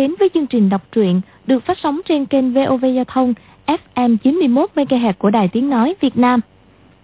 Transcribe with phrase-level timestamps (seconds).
[0.00, 3.34] đến với chương trình đọc truyện được phát sóng trên kênh VOV Giao thông
[3.66, 6.40] FM 91 MHz của Đài Tiếng nói Việt Nam.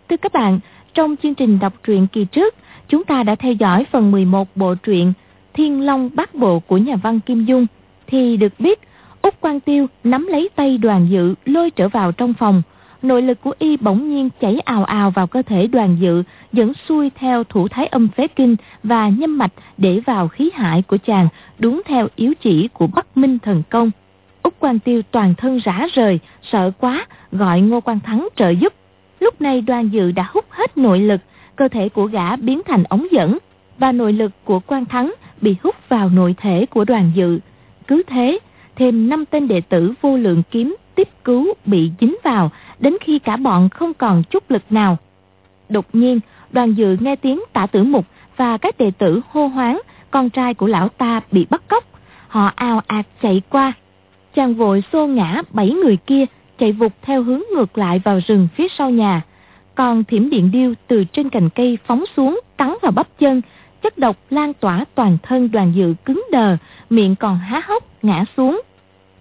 [0.09, 0.61] Thưa các bạn,
[0.95, 2.55] trong chương trình đọc truyện kỳ trước,
[2.89, 5.13] chúng ta đã theo dõi phần 11 bộ truyện
[5.55, 7.67] Thiên Long Bát Bộ của nhà văn Kim Dung
[8.07, 8.81] thì được biết
[9.23, 12.63] Úc Quang Tiêu nắm lấy tay đoàn dự lôi trở vào trong phòng.
[13.03, 16.73] Nội lực của y bỗng nhiên chảy ào ào vào cơ thể đoàn dự, dẫn
[16.89, 20.97] xuôi theo thủ thái âm phế kinh và nhâm mạch để vào khí hải của
[20.97, 21.29] chàng,
[21.59, 23.91] đúng theo yếu chỉ của Bắc Minh Thần Công.
[24.43, 28.75] Úc Quang Tiêu toàn thân rã rời, sợ quá, gọi Ngô Quang Thắng trợ giúp.
[29.21, 31.21] Lúc này đoàn dự đã hút hết nội lực,
[31.57, 33.39] cơ thể của gã biến thành ống dẫn,
[33.79, 37.39] và nội lực của Quang Thắng bị hút vào nội thể của đoàn dự.
[37.87, 38.39] Cứ thế,
[38.77, 43.19] thêm năm tên đệ tử vô lượng kiếm tiếp cứu bị dính vào, đến khi
[43.19, 44.99] cả bọn không còn chút lực nào.
[45.69, 49.81] Đột nhiên, đoàn dự nghe tiếng tả tử mục và các đệ tử hô hoáng,
[50.11, 51.85] con trai của lão ta bị bắt cóc.
[52.29, 53.73] Họ ào ạt chạy qua.
[54.35, 56.25] Chàng vội xô ngã bảy người kia,
[56.59, 59.23] chạy vụt theo hướng ngược lại vào rừng phía sau nhà.
[59.75, 63.43] Còn thiểm điện điêu từ trên cành cây phóng xuống, cắn vào bắp chân,
[63.83, 66.57] chất độc lan tỏa toàn thân đoàn dự cứng đờ,
[66.91, 68.61] miệng còn há hốc ngã xuống.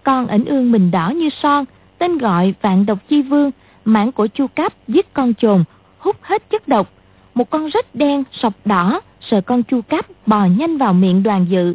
[0.06, 1.64] Con ẩn ương mình đỏ như son,
[1.98, 3.50] tên gọi vạn độc chi vương,
[3.84, 5.64] mãn của chu cáp giết con chồn,
[5.98, 6.90] hút hết chất độc.
[7.34, 11.46] Một con rết đen sọc đỏ, sợ con chu cáp bò nhanh vào miệng đoàn
[11.48, 11.74] dự.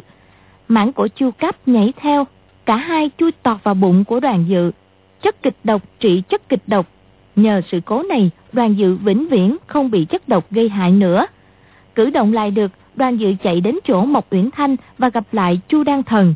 [0.68, 2.26] Mãn của chu cáp nhảy theo,
[2.66, 4.70] cả hai chui tọt vào bụng của đoàn dự.
[5.22, 6.86] Chất kịch độc trị chất kịch độc.
[7.36, 11.26] Nhờ sự cố này, đoàn dự vĩnh viễn không bị chất độc gây hại nữa.
[11.94, 15.60] Cử động lại được, đoàn dự chạy đến chỗ Mộc Uyển Thanh và gặp lại
[15.68, 16.34] Chu Đan Thần.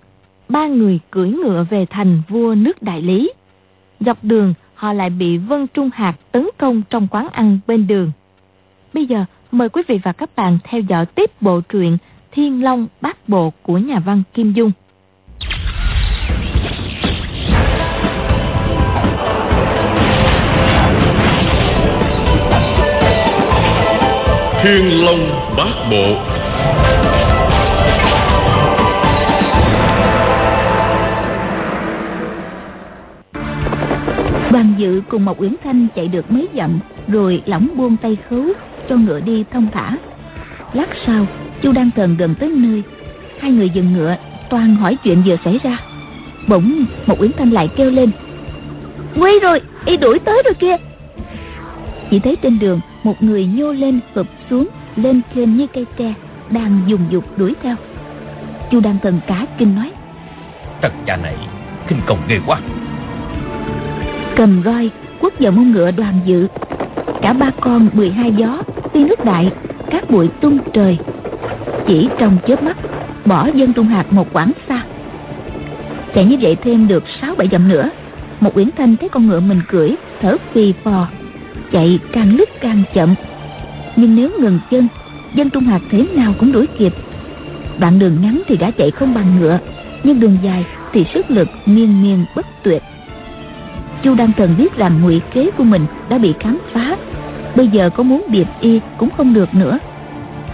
[0.49, 3.33] Ba người cưỡi ngựa về thành vua nước Đại Lý.
[4.01, 8.11] Dọc đường, họ lại bị Vân Trung Hạc tấn công trong quán ăn bên đường.
[8.93, 11.99] Bây giờ, mời quý vị và các bạn theo dõi tiếp bộ truyện
[12.33, 14.73] Thiên Long Bát Bộ của nhà văn Kim Dung.
[24.63, 26.37] Thiên Long Bát Bộ
[34.57, 38.45] Đoàn dự cùng một Uyển Thanh chạy được mấy dặm Rồi lỏng buông tay khấu
[38.89, 39.97] Cho ngựa đi thông thả.
[40.73, 41.27] Lát sau
[41.63, 42.83] Chu Đăng Thần gần tới nơi.
[43.41, 44.17] Hai người dừng ngựa
[44.51, 45.79] Toàn hỏi chuyện vừa xảy ra.
[46.49, 48.11] Bỗng một Uyển Thanh lại kêu lên.
[49.17, 50.77] Quay rồi, y đuổi tới rồi kia
[52.11, 56.15] Chỉ thấy trên đường Một người nhô lên hụp xuống Lên trên như cây tre
[56.51, 57.77] Đang dùng dục đuổi theo.
[58.71, 59.93] Chu Đăng Thần cá kinh nói.
[60.83, 61.37] Thật cha này
[61.89, 62.61] kinh công ghê quá
[64.37, 66.47] cầm roi, quất vào mông ngựa đoàn dự.
[67.23, 68.63] Cả ba con 12 gió,
[68.95, 69.53] tuy nước đại,
[69.91, 70.99] các bụi tung trời.
[71.87, 72.77] Chỉ trong chớp mắt,
[73.25, 74.83] bỏ dân trung hạt một quãng xa.
[76.15, 77.91] Chạy như vậy thêm được sáu bảy dặm nữa,
[78.41, 81.09] một uyển thanh thấy con ngựa mình cưỡi, thở phì phò,
[81.73, 83.15] chạy càng lúc càng chậm.
[83.97, 84.89] Nhưng nếu ngừng chân,
[85.35, 86.95] dân trung hạt thế nào cũng đuổi kịp.
[87.79, 89.59] Đoạn đường ngắn thì đã chạy không bằng ngựa,
[90.05, 92.83] nhưng đường dài thì sức lực miên miên bất tuyệt
[94.07, 96.97] chu đăng thần biết rằng ngụy kế của mình đã bị khám phá.
[97.57, 99.79] Bây giờ có muốn điệp y cũng không được nữa.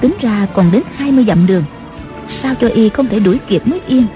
[0.01, 1.65] Tính ra còn đến 20 dặm đường.
[2.43, 4.07] Sao cho y không thể đuổi kịp mới yên?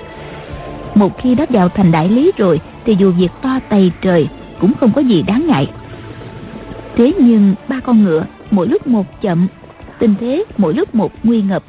[0.95, 4.29] Một khi đã vào thành đại lý rồi, thì dù việc to tày trời
[4.61, 5.71] cũng không có gì đáng ngại.
[6.97, 9.47] Thế nhưng ba con ngựa, mỗi lúc một chậm.
[9.99, 11.63] Tình thế mỗi lúc một nguy ngập.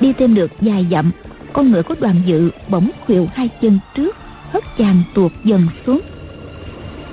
[0.00, 1.10] Đi thêm được vài dặm,
[1.52, 4.16] con ngựa của đoàn dự bỗng khuỵu hai chân trước,
[4.52, 6.00] hất chàng tuột dần xuống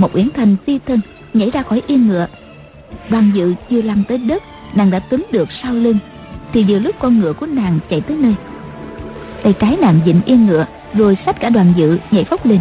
[0.01, 0.99] một uyển thành phi thân
[1.33, 2.27] nhảy ra khỏi yên ngựa.
[3.09, 4.43] Đoàn dự chưa lăn tới đất
[4.75, 5.97] nàng đã túm được sau lưng
[6.53, 8.35] thì vừa lúc con ngựa của nàng chạy tới nơi.
[9.43, 12.59] Tay trái nàng dịnh yên ngựa rồi xách cả đoàn dự nhảy phóc lên.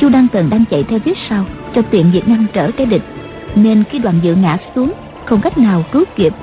[0.00, 1.44] Chu đăng tần đang chạy theo phía sau
[1.74, 3.02] cho tiện việc ngăn trở cái địch
[3.54, 4.92] nên khi đoàn dự ngã xuống
[5.24, 6.34] không cách nào cứu kịp.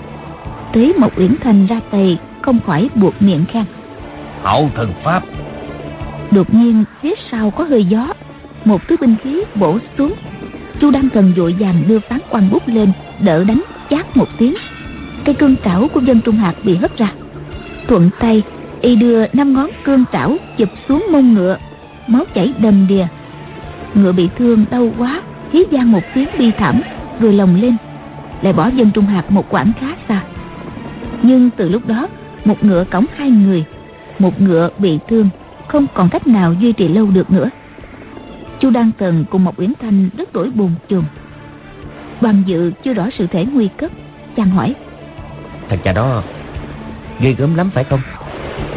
[0.73, 3.65] Thấy một uyển thành ra tay không khỏi buộc miệng khen.
[4.44, 5.23] Hậu thần pháp!
[6.31, 8.07] Đột nhiên phía sau có hơi gió
[8.67, 10.13] một thứ binh khí bổ xuống.
[10.79, 14.55] Chu đăng cần vội vàng đưa phán quan bút lên, đỡ đánh chát một tiếng.
[15.25, 17.11] Cây cương trảo của dân trung hạt bị hất ra.
[17.87, 18.43] Thuận tay,
[18.81, 21.57] y đưa năm ngón cương trảo chụp xuống mông ngựa.
[22.07, 23.07] Máu chảy đầm đìa.
[23.93, 25.21] Ngựa bị thương, đau quá,
[25.51, 26.81] hí vang một tiếng bi thảm,
[27.19, 27.77] rồi lồng lên.
[28.41, 30.23] Lại bỏ dân trung hạt một quãng khá xa.
[31.23, 32.07] Nhưng từ lúc đó,
[32.45, 33.65] một ngựa cõng hai người.
[34.19, 35.29] Một ngựa bị thương,
[35.67, 37.49] không còn cách nào duy trì lâu được nữa
[38.59, 41.04] chu đăng tần cùng một uyển thanh rất đổi buồn chồn.
[42.21, 43.92] Đoàn dự chưa rõ sự thể nguy cấp
[44.36, 44.75] chàng hỏi.
[45.69, 46.24] Thằng cha đó
[47.19, 48.00] ghê gớm lắm phải không?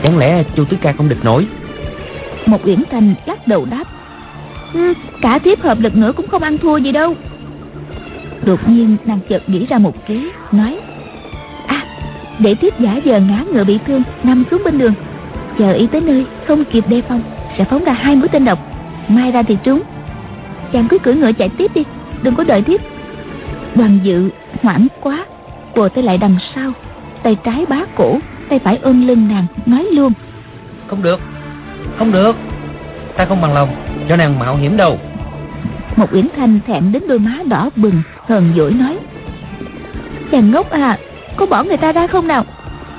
[0.03, 1.47] Chẳng lẽ chu tứ ca không địch nổi?
[2.47, 3.85] Một uyển thành lắc đầu đáp.
[4.75, 7.15] Ừ, cả thiếp hợp lực nữa cũng không ăn thua gì đâu.
[8.45, 10.81] Đột nhiên nàng chợt nghĩ ra một kế nói.
[11.67, 11.85] À
[12.39, 14.95] để thiếp giả giờ ngã ngựa bị thương nằm xuống bên đường.
[15.59, 17.23] Chờ ý tới nơi không kịp đề phòng
[17.59, 18.70] sẽ phóng ra hai mũi tên độc
[19.11, 19.83] mai ra thì trúng.
[20.73, 21.85] Chàng cứ cưỡi ngựa chạy tiếp đi
[22.23, 22.81] đừng có đợi thiếp
[23.75, 24.31] đoàn dự
[24.63, 25.27] hoảng quá
[25.75, 26.73] quờ tay lại đằng sau
[27.23, 28.19] tay trái bá cổ
[28.49, 30.13] tay phải ôm lưng nàng nói luôn.
[30.87, 31.21] Không được
[31.99, 32.37] không được
[33.17, 33.69] ta không bằng lòng
[34.09, 34.99] cho nàng mạo hiểm đâu.
[35.97, 38.99] Một uyển thanh thẹn đến đôi má đỏ bừng hờn dỗi nói.
[40.31, 40.99] Chàng ngốc à
[41.37, 42.45] có bỏ người ta ra không nào?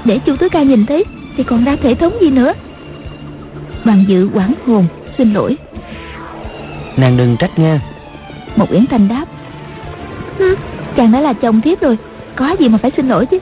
[0.06, 1.06] Để chu tứ ca nhìn thấy
[1.38, 2.54] thì còn ra thể thống gì nữa?
[3.84, 4.88] Đoàn dự quảng hồn
[5.18, 5.58] xin lỗi
[6.98, 7.82] nàng đừng trách nha.
[8.56, 9.26] Một uyển thanh đáp.
[10.96, 11.98] Chàng đã là chồng thiếp rồi,
[12.36, 13.40] có gì mà phải xin lỗi chứ?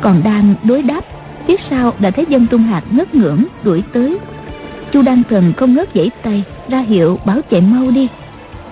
[0.00, 1.04] Còn đang đối đáp
[1.46, 4.18] phía sau đã thấy dân trung hạt ngất ngưỡng, đuổi tới.
[4.92, 8.08] Chu đăng thần không ngớt dãy tay, ra hiệu bảo chạy mau đi.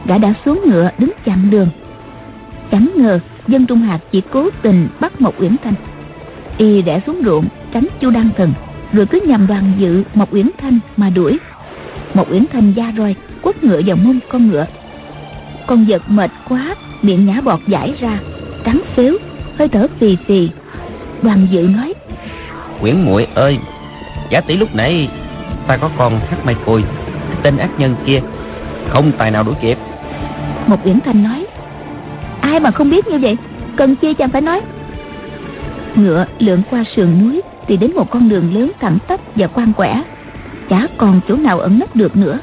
[0.05, 1.69] Gã đã xuống ngựa, đứng chặn đường.
[2.71, 5.75] Chẳng ngờ, dân trung hạt chỉ cố tình bắt một uyển thanh.
[6.59, 8.53] Y rẽ xuống ruộng, tránh chu đăng thần,
[8.93, 11.39] rồi cứ nhằm đoàn dự một uyển thanh mà đuổi.
[12.15, 13.15] Một uyển thanh da roi
[13.49, 14.67] quất ngựa vào mông con ngựa.
[15.67, 18.19] Con vật mệt quá miệng nhả bọt giải ra
[18.65, 19.19] trắng phếu
[19.59, 20.51] hơi thở phì phì.
[21.23, 21.95] Đoàn dự nói
[22.81, 23.59] Nguyễn muội ơi
[24.31, 25.09] Giả tỷ lúc nãy
[25.67, 26.85] Ta có con hát mai khôi
[27.43, 28.21] Tên ác nhân kia
[28.89, 29.79] Không tài nào đuổi kịp.
[30.67, 31.47] Một uyển thanh nói
[32.41, 33.37] ai mà không biết như vậy?
[33.77, 34.61] Cần chi chẳng phải nói.
[35.95, 39.73] Ngựa lượn qua sườn núi thì đến một con đường lớn thẳng tắp và quan
[39.73, 40.03] quẻ.
[40.69, 42.39] Chả còn chỗ nào ẩn nấp được nữa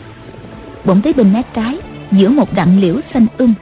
[0.85, 1.77] bỗng thấy bên mé trái
[2.11, 3.53] giữa một đặng liễu xanh um.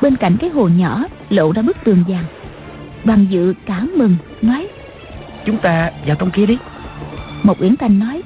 [0.00, 2.24] Bên cạnh cái hồ nhỏ lộ ra bức tường vàng.
[3.04, 4.68] Đoàn dự cả mừng nói
[5.44, 6.58] Chúng ta vào trong kia đi.
[7.42, 8.22] Một uyển thanh nói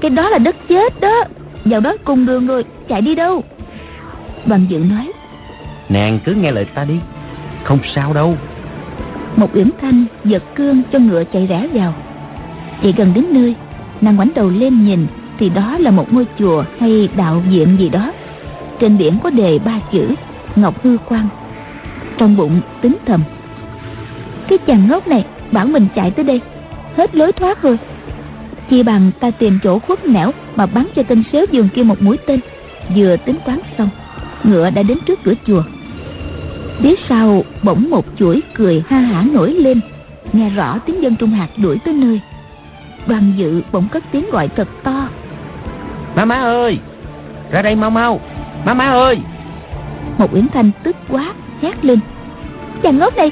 [0.00, 1.24] cái đó là đất chết đó
[1.64, 3.44] vào đó cùng đường rồi chạy đi đâu?
[4.46, 5.12] Đoàn dự nói
[5.88, 6.94] Nàng cứ nghe lời ta đi
[7.64, 8.36] Không sao đâu.
[9.36, 11.94] Một uyển thanh giật cương cho ngựa chạy rẽ vào.
[12.82, 13.54] Chạy gần đến nơi
[14.00, 15.06] nàng ngoảnh đầu lên nhìn
[15.38, 18.12] thì đó là một ngôi chùa hay đạo viện gì đó.
[18.80, 20.14] Trên biển có đề ba chữ
[20.56, 21.28] ngọc hư quan
[22.18, 23.22] trong bụng tính thầm,
[24.48, 26.40] cái chàng ngốc này, bảo mình chạy tới đây,
[26.96, 27.78] hết lối thoát rồi.
[28.70, 32.02] Chi bằng ta tìm chỗ khuất nẻo mà bắn cho tên xéo giường kia một
[32.02, 32.40] mũi tên.
[32.96, 33.88] Vừa tính toán xong,
[34.44, 35.62] ngựa đã đến trước cửa chùa.
[36.78, 39.80] Phía sau bỗng một chuỗi cười ha hả nổi lên,
[40.32, 42.20] nghe rõ tiếng dân trung hạt đuổi tới nơi.
[43.06, 45.08] Đoàn dự bỗng cất tiếng gọi thật to.
[46.16, 46.78] Má má ơi!
[47.50, 48.20] Ra đây mau mau!
[48.64, 49.18] Má má ơi!
[50.18, 52.00] Một uyển thanh tức quá hét lên.
[52.82, 53.30] Chàng ngốc này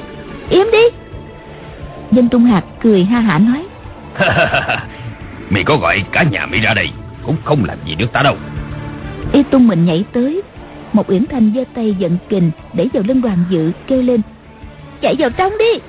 [0.49, 0.83] im đi!
[2.11, 3.65] Dân trung hạt cười ha hả nói.
[5.49, 6.89] Mày có gọi cả nhà mày ra đây
[7.25, 8.35] Cũng không làm gì được ta đâu.
[9.31, 10.41] Y tung mình nhảy tới.
[10.93, 14.21] Một uyển thanh giơ tay giận kình để vào lưng đoàn dự kêu lên.
[15.01, 15.79] Chạy vào trong đi!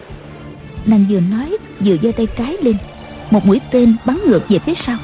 [0.87, 2.77] Nàng vừa nói vừa giơ tay trái lên.
[3.31, 4.97] Một mũi tên bắn ngược về phía sau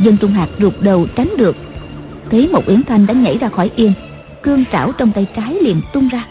[0.00, 1.56] dân trung hạt rụt đầu tránh được.
[2.30, 3.92] Thấy một uyển thanh đã nhảy ra khỏi yên,
[4.42, 6.24] cương trảo trong tay trái liền tung ra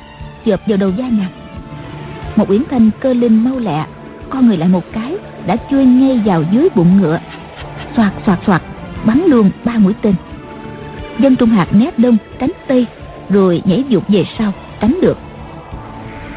[0.46, 1.30] chộp vào đầu da nhạc
[2.36, 3.86] một uyển thanh cơ linh mau lẹ
[4.30, 7.20] con người lại một cái, đã chui ngay vào dưới bụng ngựa.
[7.96, 8.62] Xoạt xoạt xoạt,
[9.06, 10.16] bắn luôn ba mũi tên.
[11.20, 12.86] Dân trung hạt né đông tránh tây,
[13.30, 15.18] rồi nhảy dục về sau, tránh được.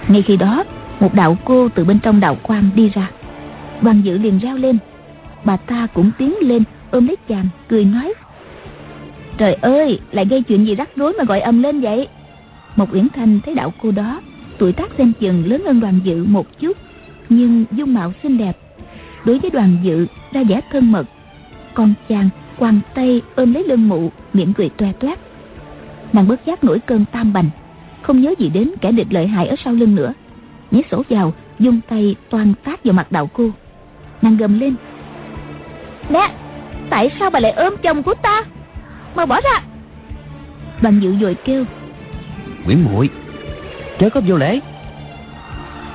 [0.09, 0.65] Ngay khi đó,
[1.01, 3.11] một đạo cô từ bên trong đạo quan đi ra.
[3.83, 4.79] Đoàn dự liền reo lên.
[5.45, 8.15] Bà ta cũng tiến lên ôm lấy chàng cười nói,
[9.39, 12.09] trời ơi, lại gây chuyện gì rắc rối mà gọi ầm lên vậy?
[12.77, 14.21] Một uyển thanh thấy đạo cô đó,
[14.59, 16.77] tuổi tác xem chừng lớn hơn đoàn dự một chút,
[17.29, 18.57] nhưng dung mạo xinh đẹp.
[19.25, 21.07] Đối với đoàn dự ra vẻ thân mật.
[21.75, 22.29] Còn chàng
[22.59, 25.19] quàng tay ôm lấy lưng mụ, miệng cười toe toét.
[26.13, 27.51] Nàng bất giác nổi cơn tam bành,
[28.03, 30.13] không nhớ gì đến kẻ địch lợi hại ở sau lưng nữa.
[30.71, 33.51] Nhảy sổ vào, dung tay toan phát vào mặt đạo cô.
[34.23, 34.75] Nàng gầm lên
[36.09, 36.33] nè
[36.91, 38.43] tại sao bà lại ôm chồng của ta?
[39.15, 39.63] Mau bỏ ra.
[40.81, 41.65] Đoàn dự dội kêu.
[42.65, 43.09] Nguyễn muội
[43.99, 44.61] Chớ có vô lễ.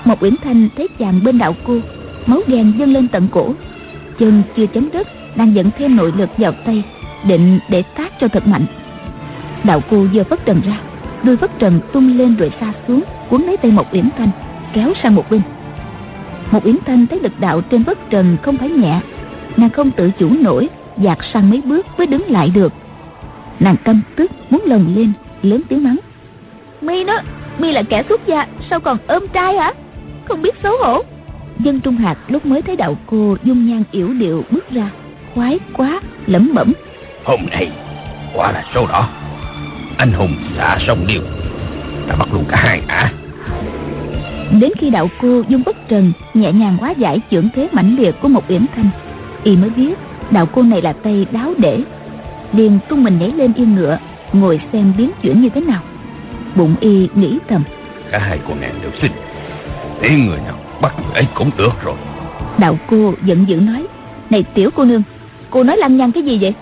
[0.06, 1.80] Một uyển thanh thấy chàng bên đạo cô
[2.26, 3.54] máu ghen dâng lên tận cổ.
[4.20, 6.84] Chân chưa chấm đất đang dẫn thêm nội lực vào tay
[7.28, 8.66] định để tác cho thật mạnh.
[9.64, 10.80] Đạo cô giơ phất trần ra
[11.24, 14.30] đuôi phất trần tung lên rồi xa xuống cuốn lấy tay một uyển thanh
[14.74, 15.42] kéo sang một bên.
[16.52, 19.00] Một uyển thanh thấy lực đạo trên phất trần không phải nhẹ
[19.58, 22.74] nàng không tự chủ nổi dạt sang mấy bước mới đứng lại được.
[23.60, 25.98] Nàng căm tức muốn lồng lên lớn tiếng mắng.
[26.82, 27.20] Mi đó
[27.60, 29.74] mi là kẻ xuất gia sao còn ôm trai hả?
[30.26, 31.02] Không biết xấu hổ.
[31.60, 34.90] Dân trung hạt lúc mới thấy đạo cô dung nhan yểu điệu bước ra
[35.34, 36.74] khoái quá lẩm bẩm.
[37.24, 37.72] Hôm nay
[38.36, 39.10] quả là số đỏ
[39.98, 41.22] Anh hùng xả sông điêu
[42.08, 43.12] Ta bắt luôn cả hai ả
[44.60, 48.16] Đến khi đạo cô dung bất trần Nhẹ nhàng hóa giải trưởng thế mãnh liệt
[48.22, 48.90] của một uyển thanh
[49.46, 49.94] Y mới biết
[50.32, 51.84] đạo cô này là tay đáo để.
[52.54, 53.98] Liền tung mình nhảy lên yên ngựa
[54.34, 55.82] ngồi xem biến chuyển như thế nào.
[56.56, 57.64] Bụng y nghĩ thầm.
[58.12, 59.12] Cả hai con nàng đều xinh.
[60.02, 61.96] Tiếng người nào bắt người ấy cũng được rồi.
[62.58, 63.88] Đạo cô giận dữ nói
[64.30, 65.04] này tiểu cô nương
[65.50, 66.54] cô nói lăng nhăng cái gì vậy?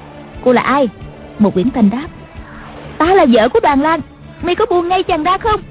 [0.44, 0.90] Cô là ai?
[1.40, 2.08] Một quyển thanh đáp
[2.98, 4.00] ta là vợ của đoàn lan
[4.44, 5.62] mi có buông ngay chàng ra không?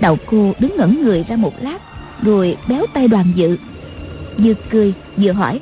[0.00, 1.78] Đạo cô đứng ngẩn người ra một lát
[2.22, 3.56] rồi béo tay đoàn dự
[4.38, 5.60] vừa cười vừa hỏi.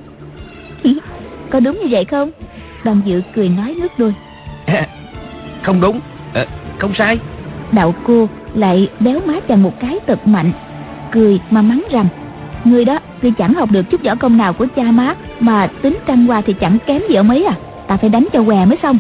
[1.51, 2.31] Có đúng như vậy không?
[2.85, 4.15] Đoàn dự cười nói nước đôi.
[4.67, 4.87] À,
[5.63, 6.01] không đúng.
[6.35, 6.47] À,
[6.79, 7.19] không sai.
[7.73, 10.53] Đạo cô lại béo má chàng một cái thật mạnh
[11.13, 12.07] cười mà mắng rằng
[12.65, 15.99] người đó tuy chẳng học được chút võ công nào của cha má mà tính
[16.07, 17.55] trăng qua thì chẳng kém gì ở mấy à.
[17.87, 18.99] Ta phải đánh cho què mới xong.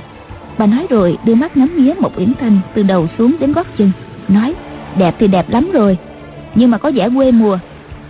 [0.59, 3.67] Bà nói rồi đưa mắt ngắm nghía một uyển thanh từ đầu xuống đến gót
[3.79, 3.91] chân
[4.29, 4.55] nói
[4.97, 5.99] đẹp thì đẹp lắm rồi
[6.55, 7.59] nhưng mà có vẻ quê mùa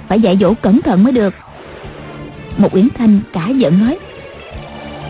[0.09, 1.35] phải dạy dỗ cẩn thận mới được
[2.59, 3.99] một uyển thanh cả giận nói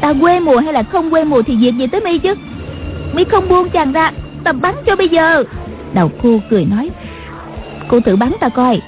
[0.00, 2.34] ta quê mùa hay là không quê mùa thì việc gì tới mi chứ?
[3.14, 4.12] Mi không buông chàng ra
[4.44, 5.44] ta bắn cho bây giờ.
[5.94, 6.90] Đầu cô cười nói
[7.88, 8.80] cô tự bắn ta coi.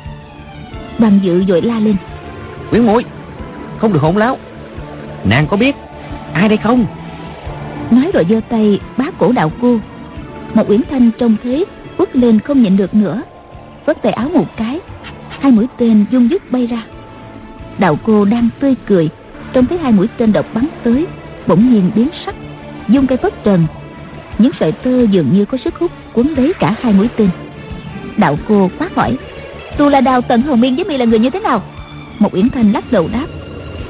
[0.98, 1.96] Bằng dự vội la lên
[2.70, 3.04] quyến muội
[3.78, 4.38] không được hỗn láo.
[5.24, 5.76] Nàng có biết
[6.32, 6.86] ai đây không?
[7.90, 9.78] Nói rồi giơ tay bá cổ đạo cô.
[10.54, 11.64] Một uyển thanh trông thế
[11.96, 13.22] quất lên không nhịn được nữa
[13.86, 14.80] vất tay áo một cái
[15.28, 16.82] hai mũi tên dung dứt bay ra
[17.78, 19.08] đạo cô đang tươi cười.
[19.52, 21.06] Trông thấy hai mũi tên độc bắn tới,
[21.46, 22.34] bỗng nhiên biến sắc
[22.88, 23.66] dung cây phất trần.
[24.38, 27.30] Những sợi tơ dường như có sức hút cuốn lấy cả hai mũi tên.
[28.16, 29.16] Đạo cô quát hỏi
[29.76, 31.62] tu la đào tần hồng miên với mi là người như thế nào?
[32.18, 33.26] Một uyển thanh lắc đầu đáp.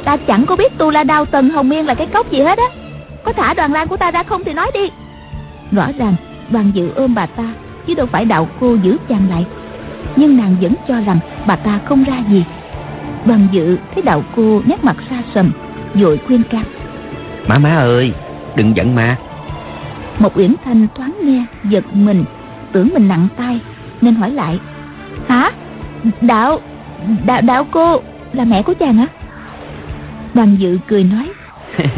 [0.04, 2.58] Ta chẳng có biết tu la đào tần hồng miên là cái cốc gì hết
[2.58, 2.64] á.
[3.24, 4.90] Có thả đoàn lan của ta ra không thì nói đi.
[5.72, 6.14] Rõ ràng,
[6.50, 7.54] đoàn dự ôm bà ta,
[7.86, 9.46] chứ đâu phải đạo cô giữ chàng lại.
[10.16, 12.44] Nhưng nàng vẫn cho rằng bà ta không ra gì
[13.26, 15.52] đoàn dự thấy đạo cô nét mặt xa sầm
[15.94, 16.64] vội khuyên can.
[17.46, 18.12] Má má ơi
[18.56, 19.16] đừng giận mà.
[20.18, 22.24] Một uyển thanh thoáng nghe giật mình
[22.72, 23.60] tưởng mình nặng tay
[24.00, 24.60] nên hỏi lại.
[25.28, 25.50] Hả?
[26.20, 26.60] Đạo
[27.26, 28.02] đạo đạo cô
[28.32, 29.06] là mẹ của chàng á
[30.34, 31.30] đoàn dự cười nói.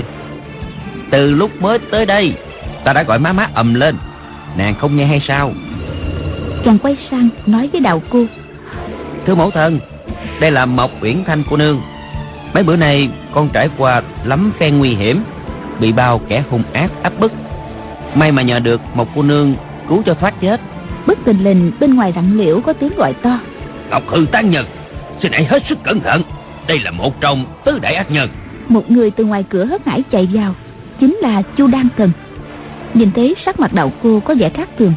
[1.11, 2.35] Từ lúc mới tới đây
[2.85, 3.97] ta đã gọi má má ầm lên.
[4.57, 5.53] Nàng không nghe hay sao?
[6.65, 8.25] Chàng quay sang nói với đạo cô.
[9.27, 9.81] Thưa mẫu thân
[10.41, 11.81] đây là mộc uyển thanh cô nương.
[12.55, 15.23] Mấy bữa nay con trải qua lắm phen nguy hiểm
[15.81, 17.33] bị bao kẻ hung ác áp bức.
[18.15, 19.55] May mà nhờ được một cô nương
[19.89, 20.61] cứu cho thoát chết.
[21.07, 23.39] Bất tình lình bên ngoài rặng liễu có tiếng gọi to.
[23.91, 24.67] Ngọc hư tán nhân
[25.23, 26.23] xin hãy hết sức cẩn thận.
[26.69, 28.29] Đây là một trong tứ đại ác nhân.
[28.69, 30.55] Một người từ ngoài cửa hớt hải chạy vào
[31.01, 32.11] chính là chu đan cần.
[32.95, 34.93] Nhìn thấy sắc mặt đạo cô có vẻ khác thường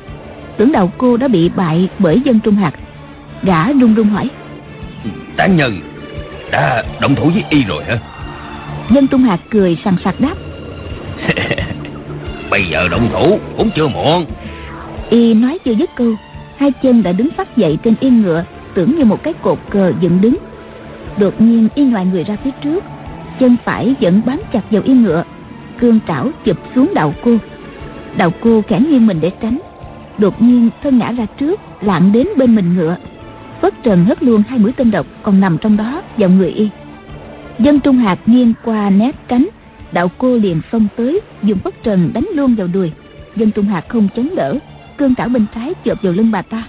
[0.60, 2.72] tưởng đầu cô đã bị bại bởi dân trung hạt.
[3.44, 4.30] Gã run run hỏi
[5.38, 5.80] tán nhân
[6.52, 8.00] đã động thủ với y rồi hả?
[8.90, 10.36] Dân trung hạt cười sằng sặc đáp.
[12.50, 14.26] Bây giờ động thủ cũng chưa muộn.
[15.10, 16.16] Y nói chưa dứt câu
[16.58, 19.94] hai chân đã đứng phát dậy trên yên ngựa tưởng như một cái cột cờ
[20.00, 20.38] dựng đứng.
[21.18, 22.84] Đột nhiên y ngoài người ra phía trước
[23.40, 25.24] chân phải vẫn bám chặt vào yên ngựa
[25.80, 27.38] cương trảo chụp xuống đầu cô.
[28.18, 29.60] Đầu cô khẽ nghiêng mình để tránh.
[30.18, 32.96] Đột nhiên thân ngã ra trước lạng đến bên mình ngựa
[33.62, 36.70] phất trần hất luôn hai mũi tên độc còn nằm trong đó vào người y.
[37.60, 39.48] Dân trung hạt nghiêng qua nét cánh,
[39.92, 42.92] đạo cô liền xông tới, dùng phất trần đánh luôn vào đùi.
[43.36, 44.56] Dân trung hạt không chống đỡ,
[44.98, 46.64] cương trảo bên trái chộp vào lưng bà ta.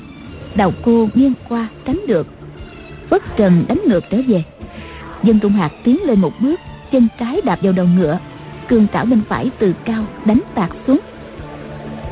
[0.55, 2.27] Đạo cô nghiêng qua tránh được.
[3.11, 4.45] Phất trần đánh ngược trở về.
[5.23, 6.61] Dân trung hạt tiến lên một bước,
[6.93, 8.19] chân trái đạp vào đầu ngựa,
[8.69, 11.01] cương trảo bên phải từ cao đánh tạt xuống.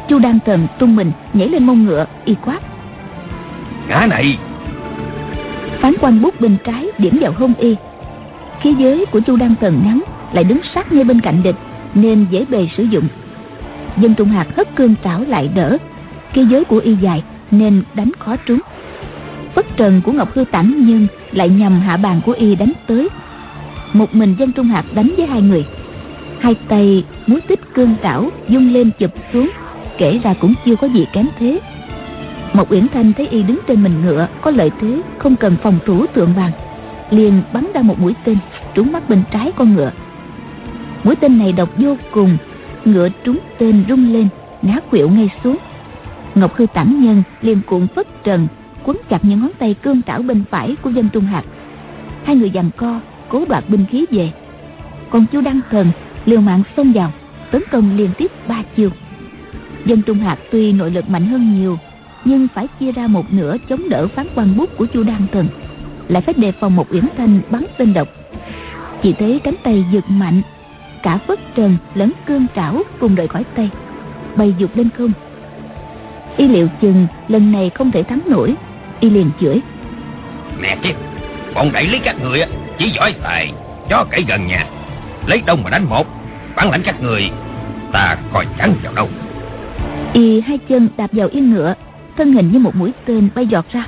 [0.09, 2.61] Chu đan thần tung mình nhảy lên mông ngựa, y quát.
[3.89, 4.39] Ngã này
[5.81, 7.77] phán quan bút bên trái điểm vào hông y.
[8.61, 11.57] Khí giới của chu đăng cần ngắn, lại đứng sát ngay bên cạnh địch,
[11.95, 13.09] nên dễ bề sử dụng.
[13.97, 15.77] Dân trung hạt hất cương trảo lại đỡ.
[16.33, 18.61] Khí giới của y dài, nên đánh khó trúng.
[19.55, 23.09] Bất trần của ngọc hư tản nhưng lại nhằm hạ bàn của y đánh tới.
[23.93, 25.65] Một mình dân trung hạt đánh với hai người.
[26.41, 29.51] Hai tay múa tích cương trảo dung lên chụp xuống,
[29.99, 31.61] kể ra cũng chưa có gì kém thế
[32.59, 35.79] một uyển thanh thấy y đứng trên mình ngựa, có lợi thế, không cần phòng
[35.87, 36.53] thủ tượng vàng.
[37.11, 38.39] Liền bắn ra một mũi tên,
[38.75, 39.91] trúng mắt bên trái con ngựa.
[41.05, 42.37] Mũi tên này độc vô cùng,
[42.85, 44.29] ngựa trúng tên rung lên,
[44.63, 45.57] ngã quỵu ngay xuống.
[46.35, 48.49] Ngọc hư tản nhân liền cuộn phất trần,
[48.85, 51.45] quấn chặt những ngón tay cương trảo bên phải của dân trung hạt
[52.25, 54.33] hai người giằng co, cố đoạt binh khí về.
[55.11, 55.91] Còn chu đăng thần
[56.25, 57.13] liều mạng xông vào,
[57.51, 58.91] tấn công liên tiếp ba chiều
[59.85, 61.79] dân trung hạt tuy nội lực mạnh hơn nhiều
[62.25, 65.49] nhưng phải chia ra một nửa chống đỡ phán quan bút của chu đan thần.
[66.09, 68.09] Lại phải đề phòng một uyển thanh bắn tên độc.
[69.03, 70.43] Chỉ thấy cánh tay giật mạnh
[71.03, 73.71] cả phất trần lẫn cương trảo cùng rời khỏi tay
[74.37, 75.13] bay dục lên không.
[76.37, 78.55] Y liệu chừng lần này không thể thắng nổi
[79.01, 79.61] y liền chửi.
[80.61, 80.95] Mẹ kiếp
[81.55, 82.43] bọn đẩy lý các người
[82.79, 83.53] chỉ giỏi tài
[83.91, 84.67] cho cậy gần nhà.
[85.27, 86.07] Lấy đông mà đánh một
[86.57, 87.31] bản lãnh các người
[87.93, 89.09] ta coi chẳng vào đâu.
[90.13, 91.75] Y hai chân đạp vào yên ngựa
[92.19, 93.87] thân hình như một mũi tên bay giọt ra.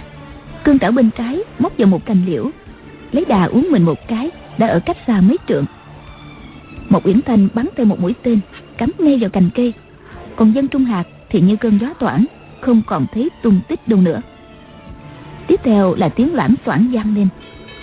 [0.65, 2.51] Cương tảo bên trái móc vào một cành liễu,
[3.13, 5.65] lấy đà uống mình một cái, đã ở cách xa mấy trượng.
[6.89, 8.41] Một uyển thanh bắn theo một mũi tên,
[8.77, 9.73] cắm ngay vào cành cây.
[10.37, 12.25] Còn dân trung hạt thì như cơn gió toảng
[12.61, 14.21] không còn thấy tung tích đâu nữa.
[15.47, 17.29] Tiếp theo là tiếng loãng xoảng vang lên.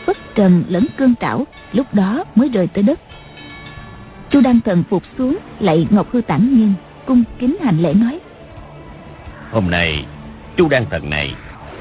[0.06, 3.00] Phất trần lẫn cương trảo lúc đó mới rời tới đất.
[4.30, 6.74] Chu đăng thần phục xuống, lạy ngọc hư tản nhiên,
[7.06, 8.20] cung kính hành lễ nói.
[9.52, 10.06] Hôm nay
[10.58, 11.34] chu đăng thần này.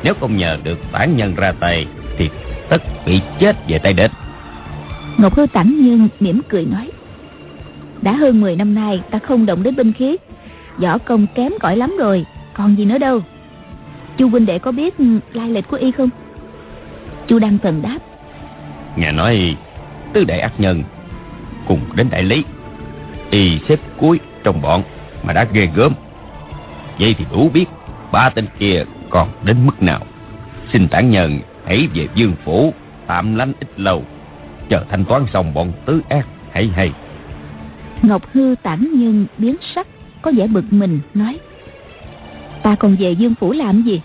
[0.03, 1.87] Nếu không nhờ được bản nhân ra tay
[2.19, 2.31] thì
[2.69, 4.11] tất bị chết về tay địch.
[5.17, 6.91] Ngọc hư tản nhân mỉm cười nói
[8.03, 10.17] đã hơn 10 năm nay ta không động đến binh khí
[10.79, 13.21] võ công kém cỏi lắm rồi còn gì nữa đâu.
[14.17, 14.95] Chu huynh đệ có biết
[15.33, 16.09] lai lịch của y không?
[17.27, 17.99] Chu đăng thần đáp
[18.97, 19.57] nghe nói
[20.13, 20.83] tứ đại ác nhân
[21.69, 22.45] cùng đến đại lý
[23.31, 24.83] y xếp cuối trong bọn
[25.23, 25.95] mà đã ghê gớm.
[26.99, 27.65] Vậy thì đủ biết
[28.17, 30.01] ba tên kia còn đến mức nào?
[30.73, 32.75] Xin tản nhân hãy về dương phủ,
[33.07, 34.05] tạm lánh ít lâu,
[34.69, 36.93] chờ thanh toán xong bọn tứ ác hãy hay.
[38.03, 39.87] Ngọc hư tản nhân biến sắc,
[40.23, 41.39] có vẻ bực mình, nói,
[42.63, 44.01] ta còn về dương phủ làm gì?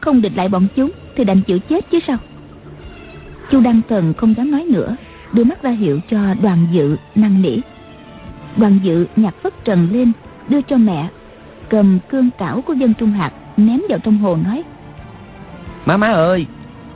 [0.00, 2.16] Không địch lại bọn chúng thì đành chịu chết chứ sao?
[3.50, 4.96] Chu đăng thần không dám nói nữa,
[5.32, 7.58] đưa mắt ra hiệu cho đoàn dự năn nỉ.
[8.56, 10.12] Đoàn dự nhặt phất trần lên,
[10.48, 11.08] đưa cho mẹ
[11.68, 14.62] cầm cương cảo của dân trung hạt ném vào trong hồ nói.
[15.86, 16.46] Má má ơi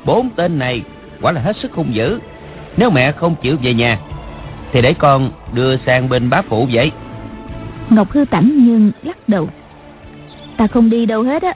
[0.05, 0.83] bốn tên này
[1.21, 2.19] quả là hết sức hung dữ.
[2.77, 3.99] Nếu mẹ không chịu về nhà
[4.73, 6.93] thì để con đưa sang bên bá phụ vậy.
[7.91, 9.49] Ngọc hư tảnh nhưng lắc đầu.
[10.57, 11.53] Ta không đi đâu hết á.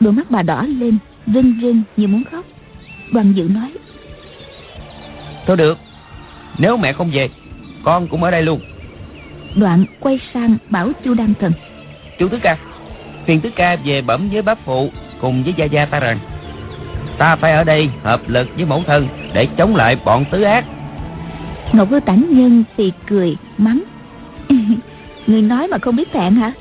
[0.00, 2.44] Đôi mắt bà đỏ lên rưng rưng như muốn khóc.
[3.12, 3.72] Đoàn dự nói.
[5.46, 5.78] Thôi được
[6.58, 7.30] nếu mẹ không về
[7.84, 8.60] con cũng ở đây luôn.
[9.54, 11.52] Đoạn quay sang bảo chu đăng thần.
[12.18, 12.58] Chú tứ ca
[13.28, 16.18] phiền tứ ca về bẩm với bá phụ cùng với gia gia ta rằng
[17.18, 20.64] ta phải ở đây hợp lực với mẫu thân để chống lại bọn tứ ác.
[21.72, 23.82] Ngọc hư tản nhân thì cười, mắng.
[25.26, 26.52] Người nói mà không biết thẹn hả?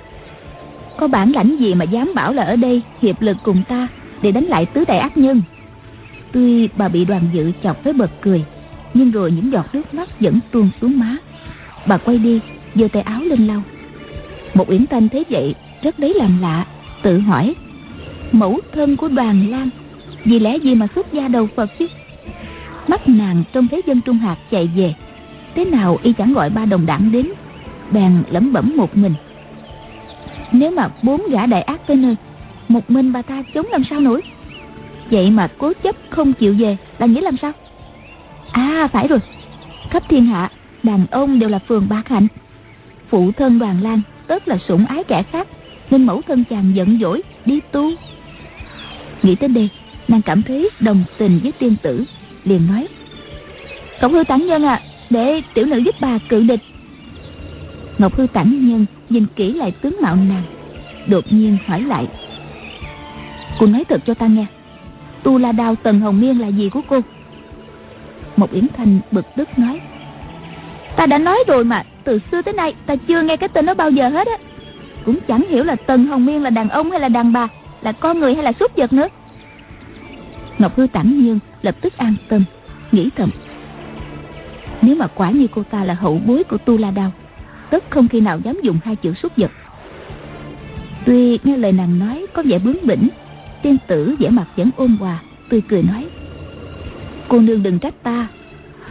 [0.98, 3.88] Có bản lãnh gì mà dám bảo là ở đây hiệp lực cùng ta
[4.22, 5.42] để đánh lại tứ đại ác nhân?
[6.32, 8.46] Tuy bà bị đoàn dự chọc với bật cười,
[8.94, 11.16] nhưng rồi những giọt nước mắt vẫn tuôn xuống má.
[11.86, 12.40] Bà quay đi,
[12.76, 13.62] giơ tay áo lên lau.
[14.54, 16.66] Một uyển thanh thấy vậy rất lấy làm lạ,
[17.02, 17.56] tự hỏi,
[18.32, 19.70] mẫu thân của đoàn lan
[20.24, 21.88] vì lẽ gì mà xuất gia đầu phật chứ?
[22.88, 24.94] Mắt nàng trông thấy dân trung hạt chạy về.
[25.56, 27.28] Thế nào y chẳng gọi ba đồng đảng đến,
[27.92, 29.14] bèn lẩm bẩm một mình.
[30.52, 32.16] Nếu mà bốn gã đại ác tới nơi,
[32.68, 34.22] một mình bà ta chống làm sao nổi?
[35.12, 37.52] Vậy mà cố chấp không chịu về là nghĩa làm sao?
[38.52, 39.20] À phải rồi.
[39.90, 40.52] Khắp thiên hạ,
[40.84, 42.28] đàn ông đều là phường bạc hạnh.
[43.10, 45.48] Phụ thân đoàn lan tức là sủng ái kẻ khác
[45.92, 47.92] nên mẫu thân chàng giận dỗi, đi tu.
[49.24, 49.70] Nghĩ tới đây,
[50.08, 52.04] nàng cảm thấy đồng tình với tiên tử,
[52.44, 52.88] liền nói,
[54.02, 56.60] ngọc hư tản nhân à để tiểu nữ giúp bà cự địch.
[57.98, 60.44] Ngọc hư tản nhân nhìn kỹ lại tướng mạo nàng,
[61.08, 62.08] đột nhiên hỏi lại,
[63.60, 64.46] cô nói thật cho ta nghe,
[65.24, 67.00] tu la đao tần hồng miên là gì của cô?
[68.36, 69.82] Một yến thanh bực tức nói,
[70.96, 73.74] ta đã nói rồi mà, từ xưa tới nay ta chưa nghe cái tên đó
[73.74, 74.38] bao giờ hết á
[75.08, 77.48] cũng chẳng hiểu là tần hồng miên là đàn ông hay là đàn bà
[77.82, 79.08] là con người hay là súc vật nữa.
[80.58, 82.44] Ngọc hư tản nhiên lập tức an tâm
[82.92, 83.30] nghĩ thầm.
[84.82, 87.12] Nếu mà quả như cô ta là hậu bối của tu la đao
[87.70, 89.52] tất không khi nào dám dùng hai chữ súc vật.
[91.06, 93.10] Tuy nghe lời nàng nói có vẻ bướng bỉnh
[93.62, 96.08] tiên tử vẻ mặt vẫn ôn hòa tươi cười nói
[97.28, 98.28] cô nương đừng trách ta.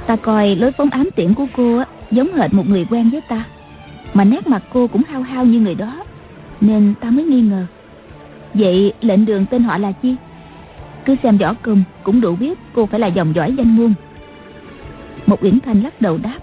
[0.07, 3.21] Ta coi lối phóng ám tiễn của cô á, giống hệt một người quen với
[3.21, 3.45] ta
[4.15, 6.06] mà nét mặt cô cũng hao hao như người đó
[6.61, 7.67] nên ta mới nghi ngờ.
[8.55, 10.17] Vậy lệnh đường tên họ là chi?
[11.05, 13.95] Cứ xem võ công, cũng đủ biết cô phải là dòng dõi danh môn.
[15.27, 16.39] Một uyển thanh lắc đầu đáp.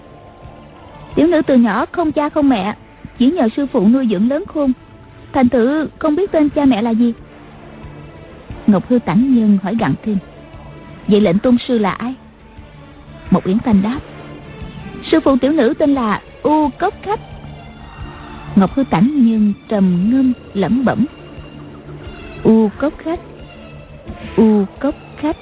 [1.14, 2.74] Tiểu nữ từ nhỏ không cha không mẹ,
[3.18, 4.72] chỉ nhờ sư phụ nuôi dưỡng lớn khôn.
[5.32, 7.12] Thành thử không biết tên cha mẹ là gì?
[8.66, 10.18] Ngọc hư tản nhân hỏi gặn thêm.
[11.08, 12.14] Vậy lệnh tôn sư là ai?
[13.30, 13.98] Một uyển thanh đáp.
[15.10, 17.20] Sư phụ tiểu nữ tên là u cốc khách
[18.56, 21.06] ngọc hư tản nhân trầm ngâm lẩm bẩm.
[22.42, 23.20] U cốc khách
[24.36, 25.36] u cốc khách.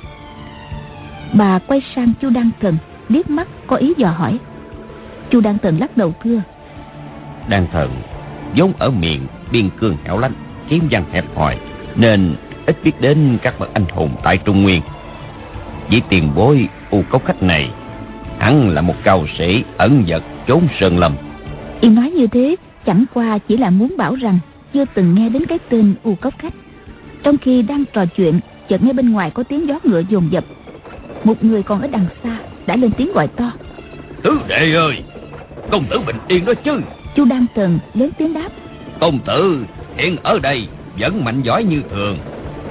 [1.34, 2.76] Bà quay sang chu đăng thần
[3.08, 4.38] liếc mắt có ý dò hỏi.
[5.30, 6.42] Chu đăng thần lắc đầu thưa.
[7.48, 7.90] Đan thần
[8.56, 10.32] vốn ở miền biên cương hẻo lánh
[10.68, 11.58] kiếm văn hẹp hòi
[11.96, 12.34] nên
[12.66, 14.82] ít biết đến các bậc anh hùng tại trung nguyên.
[15.90, 17.70] Với tiền bối u cốc khách này
[18.38, 21.16] hắn là một cao sĩ ẩn vật trốn sơn lâm.
[21.80, 24.38] Y nói như thế chẳng qua chỉ là muốn bảo rằng
[24.74, 26.54] chưa từng nghe đến cái tên u cốc khách.
[27.22, 30.44] Trong khi đang trò chuyện chợt nghe bên ngoài có tiếng gió ngựa dồn dập.
[31.24, 33.52] Một người còn ở đằng xa đã lên tiếng gọi to.
[34.22, 35.02] Tứ đệ ơi
[35.70, 36.80] công tử bình yên đó chứ?
[37.16, 38.48] Chu đan tần lớn tiếng đáp.
[39.00, 39.64] Công tử
[39.96, 40.68] hiện ở đây
[40.98, 42.18] vẫn mạnh giỏi như thường.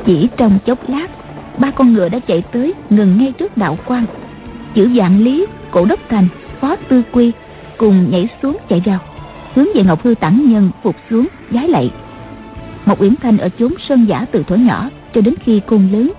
[0.06, 1.08] Chỉ trong chốc lát
[1.58, 4.06] ba con ngựa đã chạy tới ngừng ngay trước đạo quan.
[4.74, 6.28] Chữ dạng lý cổ đốc thành
[6.60, 7.32] phó tư quy
[7.78, 9.00] cùng nhảy xuống chạy vào
[9.56, 11.92] hướng về ngọc hư tản nhân phục xuống, giái lạy.
[12.86, 16.12] Một uyển thanh ở chốn sơn giả từ thuở nhỏ cho đến khi cung lớn.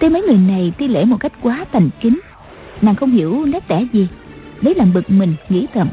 [0.00, 2.20] Thấy mấy người này thi lễ một cách quá thành kính.
[2.82, 4.08] Nàng không hiểu nét tẻ gì,
[4.60, 5.88] lấy làm bực mình, nghĩ thầm.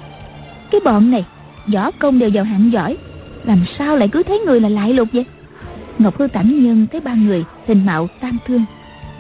[0.72, 1.26] Cái bọn này,
[1.74, 2.98] võ công đều vào hạng giỏi,
[3.44, 5.26] làm sao lại cứ thấy người là lại lục vậy?
[6.00, 8.66] Ngọc hư tản nhân thấy ba người hình mạo tam thương.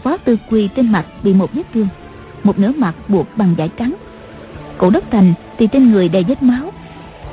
[0.04, 1.88] Phó tư quỳ trên mặt bị một vết thương,
[2.44, 3.96] một nửa mặt buộc bằng vải trắng.
[4.78, 6.72] Cổ đất thành thì trên người đầy vết máu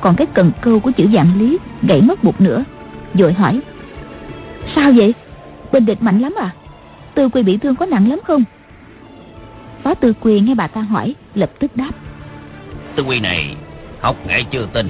[0.02, 2.64] còn cái cần câu của chữ dạng lý gãy mất một nửa
[3.14, 3.60] vội hỏi
[4.74, 5.14] sao vậy?
[5.72, 6.50] Bên địch mạnh lắm à?
[7.14, 8.44] Tư quỳ bị thương có nặng lắm không?
[9.82, 11.90] Phó tư quỳ nghe bà ta hỏi lập tức đáp
[12.94, 13.56] tư quỳ này
[14.00, 14.88] học nghệ chưa tin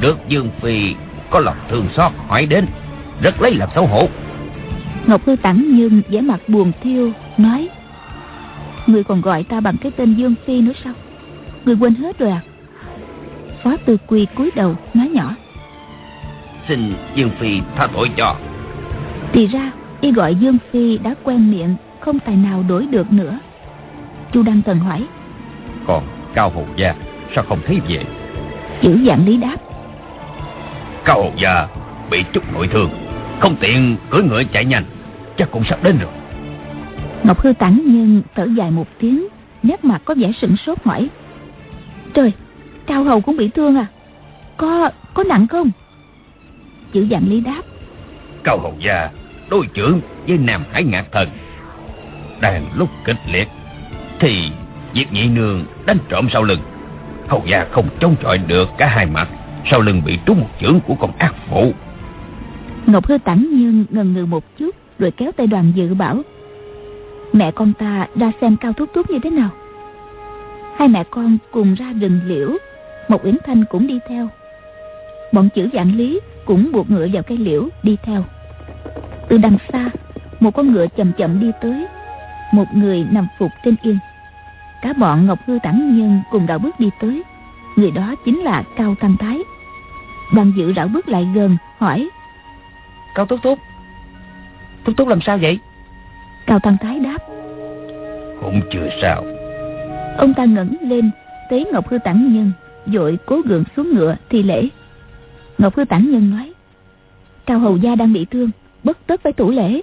[0.00, 0.94] được dương phi
[1.30, 2.66] có lòng thương xót hỏi đến
[3.22, 4.08] rất lấy làm xấu hổ.
[5.06, 7.68] Ngọc hư tản nhưng vẻ mặt buồn thiêu nói
[8.86, 10.92] người còn gọi ta bằng cái tên dương phi nữa sao?
[11.64, 12.40] Người quên hết rồi à
[13.62, 15.34] phó tư quy cúi đầu nói nhỏ.
[16.68, 18.36] Xin dương phi tha tội cho.
[19.32, 23.38] Thì ra y gọi dương phi đã quen miệng không tài nào đổi được nữa.
[24.32, 25.06] Chu đăng tần hỏi.
[25.86, 26.94] Còn cao hầu gia
[27.34, 28.04] sao không thấy về?
[28.82, 29.56] Chữ dạng lý đáp.
[31.04, 31.68] Cao hầu gia
[32.10, 32.90] bị chút nội thương
[33.40, 34.84] không tiện cưỡi ngựa chạy nhanh
[35.36, 36.12] chắc cũng sắp đến rồi.
[37.24, 39.26] Ngọc hư tản nhân thở dài một tiếng
[39.62, 41.08] nét mặt có vẻ sửng sốt hỏi.
[42.14, 42.32] Trời
[42.88, 43.86] cao hầu cũng bị thương à?
[44.56, 45.70] Có có nặng không?
[46.92, 47.62] Chữ dạng lý đáp.
[48.44, 49.10] Cao hầu gia
[49.50, 51.28] đối trưởng với nam hải ngạc thần
[52.40, 53.48] đang lúc kịch liệt
[54.20, 54.50] thì
[54.94, 56.60] diệt nhị nương đánh trộm sau lưng.
[57.28, 59.28] Hầu gia không chống chọi được cả hai mặt
[59.70, 61.72] sau lưng bị trúng một chưởng của con ác phụ
[62.86, 66.22] ngọc hư tản nhân ngần ngừ một chút rồi kéo tay đoàn dự bảo
[67.32, 69.50] mẹ con ta ra xem cao thúc thúc như thế nào?
[70.76, 72.48] Hai mẹ con cùng ra rừng liễu
[73.08, 74.28] một uyển thanh cũng đi theo.
[75.32, 78.24] Bọn chữ dạng lý cũng buộc ngựa vào cây liễu đi theo.
[79.28, 79.90] Từ đằng xa
[80.40, 81.86] một con ngựa chậm chậm đi tới.
[82.52, 83.98] Một người nằm phục trên yên.
[84.82, 87.22] Cả bọn ngọc hư tản nhân cùng đạo bước đi tới.
[87.76, 89.38] Người đó chính là cao tăng thái.
[90.34, 92.08] Đoàn dự rảo bước lại gần hỏi.
[93.14, 93.58] Cao thúc thúc
[94.84, 95.58] thúc thúc làm sao vậy?
[96.46, 97.18] Cao tăng thái đáp.
[98.40, 99.24] Cũng chưa sao.
[100.18, 101.10] Ông ta ngẩng lên
[101.50, 102.52] thấy ngọc hư tản nhân
[102.92, 104.68] vội cố gượng xuống ngựa thi lễ.
[105.58, 106.52] Ngọc hư tản nhân nói
[107.46, 108.50] cao hầu gia đang bị thương
[108.84, 109.80] bất tất phải thủ lễ.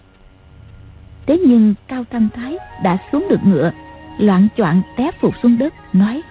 [1.25, 3.71] Thế nhưng cao tăng thái đã xuống được ngựa
[4.17, 6.21] loạn choạng té phục xuống đất nói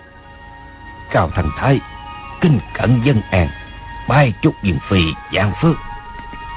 [1.11, 1.81] cao thành thái
[2.41, 3.49] kinh cẩn dân an
[4.09, 5.01] bay chúc dương phi
[5.35, 5.77] giang phước.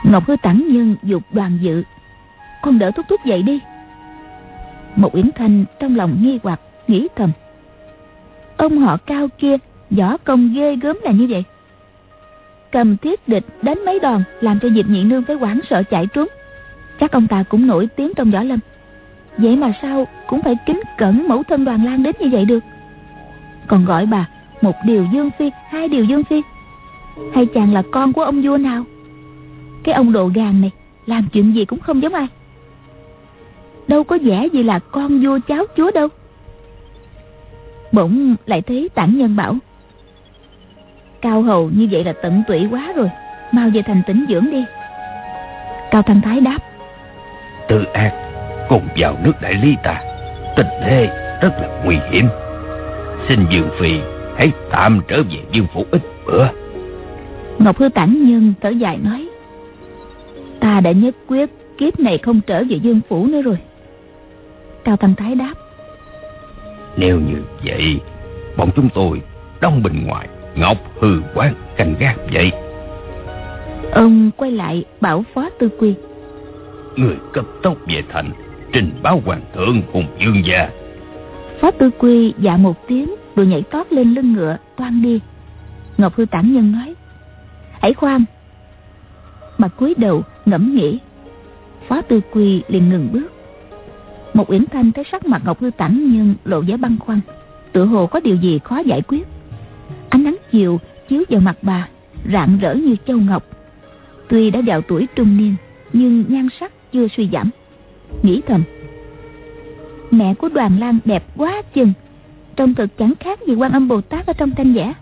[0.04, 1.84] Ngọc hư tản nhân dục đoàn dự
[2.62, 3.60] con đỡ thúc thúc dậy đi.
[4.96, 7.32] Một uyển thanh trong lòng nghi hoặc nghĩ thầm
[8.58, 9.56] ông họ cao kia
[9.90, 11.44] võ công ghê gớm là như vậy.
[12.72, 16.08] Cầm thiết địch đánh mấy đòn làm cho diệp nhị nương phải hoảng sợ chạy
[16.08, 16.28] trốn.
[17.00, 18.60] Chắc ông ta cũng nổi tiếng trong võ lâm.
[19.38, 22.64] Vậy mà sao cũng phải kính cẩn mẫu thân đoàn lan đến như vậy được?
[23.68, 24.30] Còn gọi bà
[24.62, 26.42] một điều dương phi, hai điều dương phi.
[27.34, 28.84] Hay chàng là con của ông vua nào?
[29.84, 30.72] Cái ông đồ gàn này
[31.06, 32.28] làm chuyện gì cũng không giống ai.
[33.88, 36.08] Đâu có vẻ gì là con vua cháu chúa đâu.
[37.92, 39.56] Bỗng lại thấy tản nhân bảo
[41.22, 43.10] cao hầu như vậy là tận tụy quá rồi.
[43.52, 44.66] Mau về thành tĩnh dưỡng đi.
[45.92, 46.58] Cao thanh thái đáp.
[47.68, 48.14] Tự ác
[48.70, 50.02] cùng vào nước đại ly ta.
[50.56, 51.10] Tình thế
[51.42, 52.28] rất là nguy hiểm.
[53.28, 54.00] Xin dương phi
[54.38, 56.48] hãy tạm trở về dương phủ ít bữa.
[57.60, 59.28] Ngọc hư tản nhân thở dài nói
[60.60, 63.58] ta đã nhất quyết kiếp này không trở về dương phủ nữa rồi.
[64.84, 65.54] Cao thanh thái đáp
[66.98, 68.00] nếu như vậy
[68.58, 69.22] bọn chúng tôi
[69.62, 70.28] đông bình ngoài
[70.60, 72.52] Ngọc hư quan canh gác vậy.
[73.92, 75.94] Ông quay lại bảo phó tư quy.
[76.96, 78.32] Người cấp tốc về thành
[78.74, 80.70] Trình báo hoàng thượng cùng dương gia.
[81.62, 85.20] Phó tư quy dạ một tiếng Rồi nhảy tót lên lưng ngựa toan đi.
[85.98, 86.96] Ngọc hư tản nhân nói
[87.82, 88.24] Hãy khoan.
[89.58, 91.00] Mà cúi đầu ngẫm nghĩ
[91.88, 93.28] Phó tư quy liền ngừng bước.
[94.34, 97.20] Một uyển thanh thấy sắc mặt Ngọc hư tản nhân lộ vẻ băng khoăn
[97.72, 99.28] Tự hồ có điều gì khó giải quyết
[100.10, 101.88] Ánh nắng chiều chiếu vào mặt bà,
[102.34, 103.44] Rạng rỡ như châu ngọc.
[104.30, 105.56] Tuy đã vào tuổi trung niên,
[105.94, 107.50] Nhưng nhan sắc chưa suy giảm.
[108.24, 108.64] Nghĩ thầm,
[110.12, 111.94] Mẹ của đoàn lan đẹp quá chừng.
[112.56, 114.94] Trông thực chẳng khác gì quan âm Bồ Tát ở trong tranh vẽ.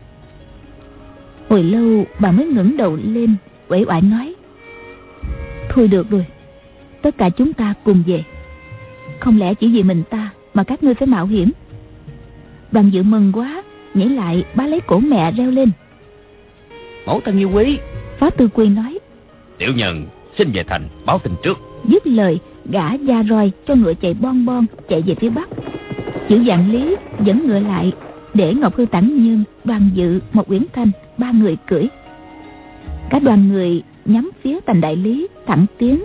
[1.49, 3.35] Hồi lâu bà mới ngẩng đầu lên
[3.67, 4.35] Quẩy oải nói,
[5.69, 6.25] Thôi được rồi,
[7.01, 8.23] Tất cả chúng ta cùng về.
[9.19, 11.51] Không lẽ chỉ vì mình ta Mà các ngươi phải mạo hiểm?
[12.71, 13.63] Đoàn dự mừng quá.
[13.95, 15.71] Nhảy lại bá lấy cổ mẹ reo lên.
[17.05, 17.77] Mẫu thân yêu quý
[18.19, 18.99] Phó Tư Quy nói
[19.57, 20.05] Tiểu nhân
[20.37, 21.57] xin về thành báo tin trước.
[21.89, 22.39] Dứt lời
[22.71, 25.49] gã da roi cho ngựa chạy bon bon chạy về phía bắc.
[26.29, 27.91] Chữ dạng lý dẫn ngựa lại
[28.33, 31.87] để ngọc hư tản nhân đoàn dự một uyển thanh ba người cưỡi.
[33.09, 36.03] Cả đoàn người nhắm phía thành đại lý thẳng tiến.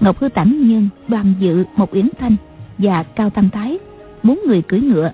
[0.00, 2.36] Ngọc hư tản nhân đoàn dự một uyển thanh
[2.78, 3.78] và cao tăng thái
[4.22, 5.10] bốn người cưỡi ngựa.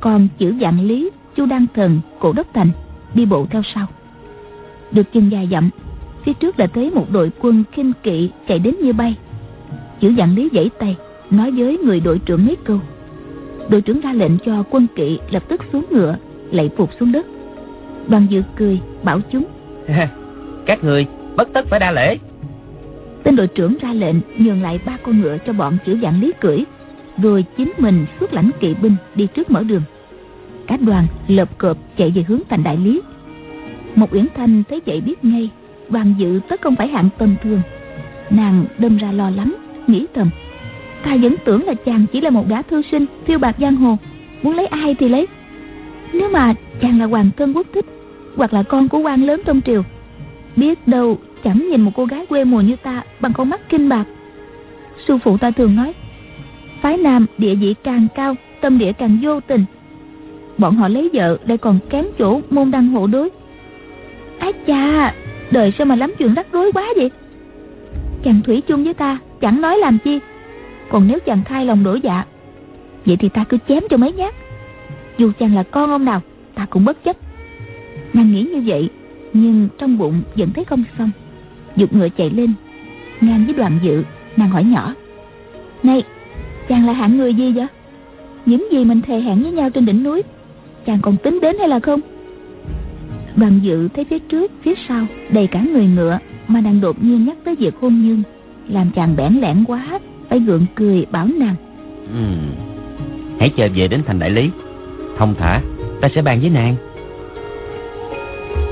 [0.00, 2.70] Còn chữ dạng lý chu đăng thần cổ đốc thành
[3.14, 3.86] đi bộ theo sau.
[4.90, 5.70] Được chừng dài dặm
[6.24, 9.16] phía trước đã thấy một đội quân khinh kỵ chạy đến như bay.
[10.00, 10.96] Chữ dạng lý giãy tay
[11.30, 12.80] nói với người đội trưởng mấy câu.
[13.68, 16.16] Đội trưởng ra lệnh cho quân kỵ lập tức xuống ngựa
[16.50, 17.26] lạy phục xuống đất.
[18.08, 19.44] Đoàn dự cười bảo chúng.
[20.66, 22.18] Các người bất tất phải đa lễ.
[23.22, 26.32] Tên đội trưởng ra lệnh nhường lại ba con ngựa cho bọn chữ dạng lý
[26.40, 26.64] cưỡi
[27.22, 29.82] rồi chính mình xuất lãnh kỵ binh đi trước mở đường
[30.68, 33.00] cả đoàn lợp cộp chạy về hướng thành đại lý.
[33.94, 35.50] Một uyển thanh thấy vậy biết ngay
[35.88, 37.60] đoàn dự tất không phải hạng tầm thường.
[38.30, 39.54] Nàng đâm ra lo lắng,
[39.86, 40.30] nghĩ thầm,
[41.04, 43.96] ta vẫn tưởng là chàng chỉ là một gã thư sinh, phiêu bạc giang hồ,
[44.42, 45.26] muốn lấy ai thì lấy.
[46.12, 47.86] Nếu mà chàng là hoàng thân quốc thích,
[48.36, 49.82] hoặc là con của quan lớn trong triều,
[50.56, 53.88] biết đâu chẳng nhìn một cô gái quê mùa như ta bằng con mắt kinh
[53.88, 54.04] bạc.
[55.06, 55.92] Sư phụ ta thường nói,
[56.80, 59.64] phái nam địa vị càng cao, tâm địa càng vô tình
[60.58, 63.28] bọn họ lấy vợ đây còn kém chỗ môn đăng hộ đối.
[64.38, 65.14] Ái cha,
[65.50, 67.10] đời sao mà lắm chuyện rắc rối quá vậy?
[68.24, 70.18] Chàng thủy chung với ta, chẳng nói làm chi.
[70.90, 72.24] Còn nếu chàng khai lòng đổi dạ
[73.08, 74.34] vậy thì ta cứ chém cho mấy nhát.
[75.18, 76.22] Dù chàng là con ông nào,
[76.54, 77.16] ta cũng bất chấp.
[78.12, 78.90] Nàng nghĩ như vậy,
[79.32, 81.10] nhưng trong bụng vẫn thấy không xong.
[81.76, 82.52] Dục ngựa chạy lên,
[83.20, 84.02] ngang với đoàn dự,
[84.36, 84.94] nàng hỏi nhỏ.
[85.82, 86.02] Này,
[86.68, 87.66] chàng là hạng người gì vậy?
[88.46, 90.22] Những gì mình thề hẹn với nhau trên đỉnh núi
[90.88, 92.00] chàng còn tính đến hay là không?
[93.36, 97.24] Đoàn dự thấy phía trước phía sau đầy cả người ngựa mà nàng đột nhiên
[97.24, 98.22] nhắc tới việc hôn nhân
[98.68, 99.98] làm chàng bẽn lẽn quá
[100.28, 101.54] phải gượng cười bảo nàng.
[102.12, 102.20] Ừ.
[103.40, 104.50] hãy chờ về đến thành đại lý.
[105.18, 105.60] Thông thả
[106.00, 106.76] ta sẽ bàn với nàng.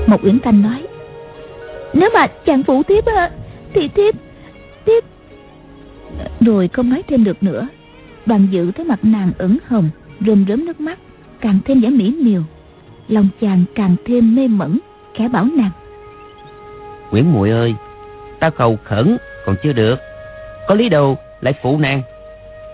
[0.07, 0.87] Một uyển thanh nói
[1.93, 3.03] nếu mà chàng phụ thiếp
[3.73, 4.15] thì thiếp
[4.85, 5.03] thiếp
[6.41, 7.67] rồi không nói thêm được nữa.
[8.25, 10.99] Đoàn dự thấy mặt nàng ửng hồng rơm rớm nước mắt
[11.41, 12.41] càng thêm vẻ mỹ miều
[13.07, 14.79] lòng chàng càng thêm mê mẩn
[15.13, 15.71] khẽ bảo nàng.
[17.11, 17.75] Nguyễn muội ơi
[18.39, 19.99] Tao cầu khẩn còn chưa được
[20.67, 22.01] Có lý đâu lại phụ nàng.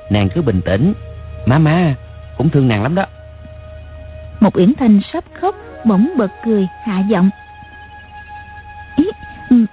[0.10, 0.94] Nàng cứ bình tĩnh
[1.46, 1.96] Má má
[2.38, 3.06] cũng thương nàng lắm đó.
[4.40, 7.30] Một Uyển Thanh sắp khóc Bỗng bật cười hạ giọng.
[8.96, 9.06] Ý,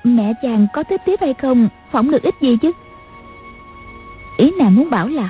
[0.04, 2.72] Mẹ chàng có tiếp tiếp hay không Phỏng được ít gì chứ?
[4.36, 5.28] Ý nàng muốn bảo là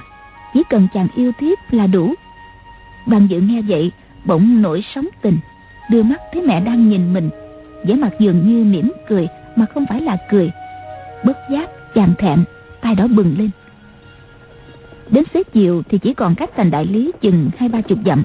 [0.54, 2.14] Chỉ cần chàng yêu thiếp là đủ
[3.06, 3.90] Đoàn dự nghe vậy,
[4.24, 5.38] Bỗng nổi sóng tình,
[5.90, 7.30] Đưa mắt thấy mẹ đang nhìn mình.
[7.84, 10.50] Vẻ mặt dường như mỉm cười, mà không phải là cười.
[11.24, 12.44] Bất giác, chàng thẹn
[12.80, 13.50] tay đỏ bừng lên.
[15.10, 18.22] Đến xế chiều thì chỉ còn cách thành đại lý chừng hai ba chục dặm.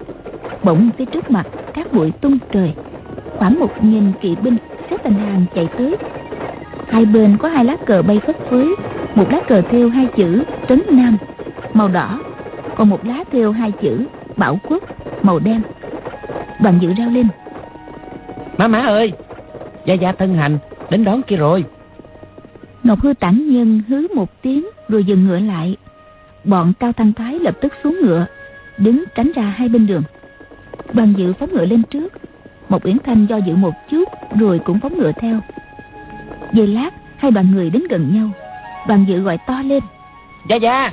[0.63, 2.73] Bỗng phía trước mặt, các bụi tung trời.
[3.37, 4.57] Khoảng một nghìn kỵ binh
[4.89, 5.95] xếp thành hàng chạy tới.
[6.87, 8.67] Hai bên có hai lá cờ bay phất phới,
[9.15, 11.17] một lá cờ thêu hai chữ trấn nam,
[11.73, 12.19] màu đỏ.
[12.75, 14.05] Còn một lá thêu hai chữ
[14.37, 14.83] bảo quốc
[15.23, 15.61] màu đen.
[16.59, 17.27] Đoàn dự reo lên.
[18.57, 19.13] Má má ơi
[19.85, 20.57] Gia Gia thân hành
[20.89, 21.65] đến đón kia rồi.
[22.83, 25.77] Ngọc Hư tản nhân hứ một tiếng Rồi dừng ngựa lại.
[26.43, 28.25] Bọn Cao Thăng Thái lập tức xuống ngựa
[28.77, 30.03] Đứng tránh ra hai bên đường.
[30.93, 32.13] Đoàn dự phóng ngựa lên trước.
[32.69, 35.39] Một Uyển Thanh do dự một chút Rồi cũng phóng ngựa theo.
[36.53, 38.29] Giây lát hai đoàn người đến gần nhau.
[38.87, 39.83] Đoàn dự gọi to lên.
[40.49, 40.91] Gia Gia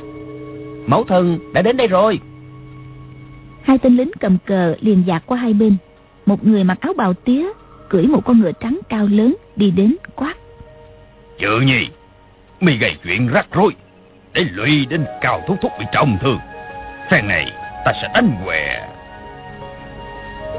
[0.87, 2.21] Mẫu thần đã đến đây rồi
[3.63, 5.77] Hai tên lính cầm cờ liền dạt qua hai bên.
[6.27, 7.47] Một người mặc áo bào tía
[7.89, 10.35] cưỡi một con ngựa trắng cao lớn đi đến quát.
[11.39, 11.89] Chữ nhi
[12.61, 13.73] mi gây chuyện rắc rối
[14.33, 16.39] để lụy đến cao thúc thúc bị trọng thương.
[17.11, 17.53] Phen này
[17.85, 18.89] ta sẽ đánh què.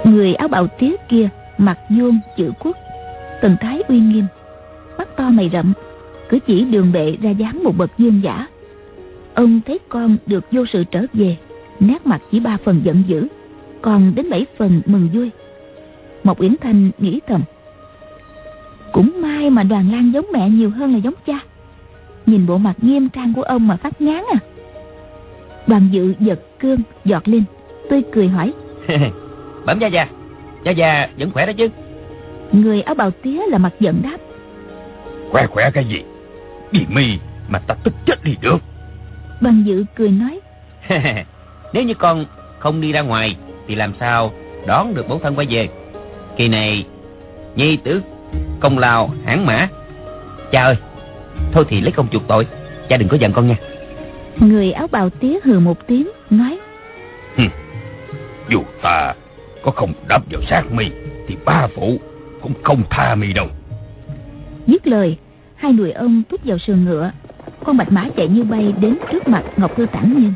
[0.04, 2.78] Người áo bào tía kia mặt vuông chữ quốc
[3.42, 4.26] thần thái uy nghiêm.
[4.98, 5.74] Mắt to mày rậm
[6.30, 8.48] cứ chỉ đường bệ ra dáng một bậc dương giả.
[9.34, 11.38] Ông thấy con được vô sự trở về
[11.80, 13.28] nét mặt chỉ ba phần giận dữ
[13.82, 15.30] còn đến bảy phần mừng vui.
[16.24, 17.42] Một uyển thanh nghĩ thầm
[18.92, 21.40] cũng may mà đoàn lan giống mẹ nhiều hơn là giống cha.
[22.26, 24.40] Nhìn bộ mặt nghiêm trang của ông mà phát ngán à.
[25.68, 27.44] Đoàn dự giật cương giọt lên
[27.90, 28.54] tươi cười hỏi
[29.66, 30.08] bẩm gia gia
[30.64, 31.70] gia gia vẫn khỏe đó chứ?
[32.52, 34.18] Người áo bào tía là mặt giận đáp
[35.32, 36.04] khỏe khỏe cái gì?
[36.72, 37.18] Vì mi
[37.50, 38.58] mà ta tức chết đi được.
[39.42, 40.40] Đoàn dự cười nói
[41.74, 42.26] nếu như con
[42.60, 43.36] không đi ra ngoài
[43.68, 44.32] thì làm sao
[44.68, 45.70] đón được bổn thân quay về?
[46.38, 46.86] Kỳ này
[47.56, 48.02] nhi tử
[48.60, 49.68] công lao hãn mã.
[50.52, 50.76] Cha ơi
[51.52, 52.48] thôi thì lấy công chuộc tội.
[52.90, 53.56] Cha đừng có giận con nha.
[54.40, 56.60] Người áo bào tía hừ một tiếng nói
[58.50, 59.14] dù ta
[59.64, 60.86] có không đập vào sát mi
[61.28, 61.98] thì ba phụ
[62.42, 63.48] cũng không tha mi đâu.
[64.68, 65.18] Dứt lời
[65.56, 67.12] hai người ông thúc vào sườn ngựa.
[67.64, 70.34] Con bạch mã chạy như bay đến trước mặt ngọc thư tản nhân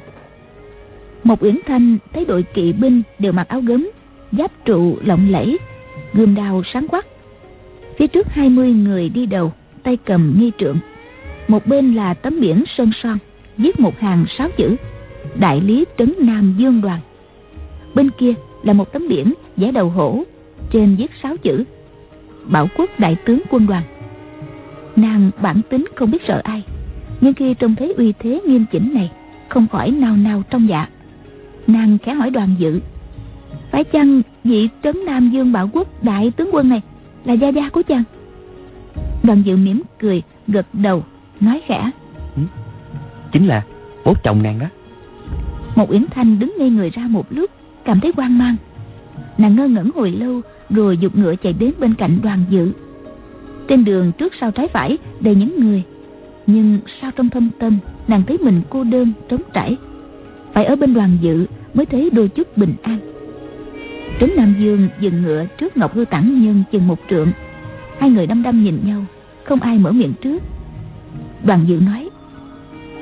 [1.23, 3.89] một uyển thanh thấy đội kỵ binh đều mặc áo gấm,
[4.31, 5.57] giáp trụ lộng lẫy,
[6.13, 7.05] gươm đao sáng quắc.
[7.97, 9.53] Phía trước hai mươi người đi đầu,
[9.83, 10.77] tay cầm nghi trượng.
[11.47, 13.17] Một bên là tấm biển sơn son,
[13.57, 14.75] viết một hàng sáu chữ,
[15.39, 16.99] đại lý trấn nam dương đoàn.
[17.95, 20.23] Bên kia là một tấm biển vẽ đầu hổ,
[20.71, 21.63] trên viết sáu chữ,
[22.43, 23.83] bảo quốc đại tướng quân đoàn.
[24.95, 26.63] Nàng bản tính không biết sợ ai,
[27.21, 29.11] nhưng khi trông thấy uy thế nghiêm chỉnh này,
[29.49, 30.87] không khỏi nao nao trong dạ
[31.67, 32.79] nàng khẽ hỏi đoàn dự.
[33.71, 36.81] Phải chăng vị trấn nam dương bảo quốc đại tướng quân này
[37.25, 38.03] là gia gia của chàng?
[39.23, 41.03] Đoàn dự mỉm cười gật đầu
[41.39, 41.91] nói khẽ.
[42.35, 42.41] Ừ,
[43.31, 43.63] chính là
[44.05, 44.65] bố chồng nàng đó.
[45.75, 47.51] Một uyển thanh đứng ngay người ra một lúc
[47.85, 48.55] cảm thấy hoang mang.
[49.37, 52.71] Nàng ngơ ngẩn hồi lâu rồi dục ngựa chạy đến bên cạnh đoàn dự.
[53.67, 55.83] Trên đường trước sau trái phải đầy những người
[56.47, 57.77] nhưng sao trong thâm tâm
[58.07, 59.77] nàng thấy mình cô đơn trống trải
[60.53, 62.99] phải ở bên đoàn dự mới thấy đôi chút bình an.
[64.19, 67.31] Trấn nam dương dừng ngựa trước ngọc hư tản nhân chừng một trượng.
[67.99, 69.05] Hai người đăm đăm nhìn nhau
[69.43, 70.43] không ai mở miệng trước.
[71.43, 72.09] Đoàn dự nói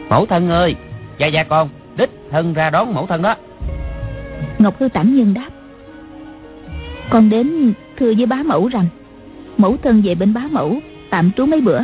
[0.09, 0.75] mẫu thân ơi
[1.19, 3.35] gia gia con đích thân ra đón mẫu thân đó.
[4.59, 5.49] Ngọc hư tản nhân đáp
[7.09, 8.87] con đến thưa với bá mẫu rằng
[9.57, 10.79] mẫu thân về bên bá mẫu
[11.09, 11.79] tạm trú mấy bữa.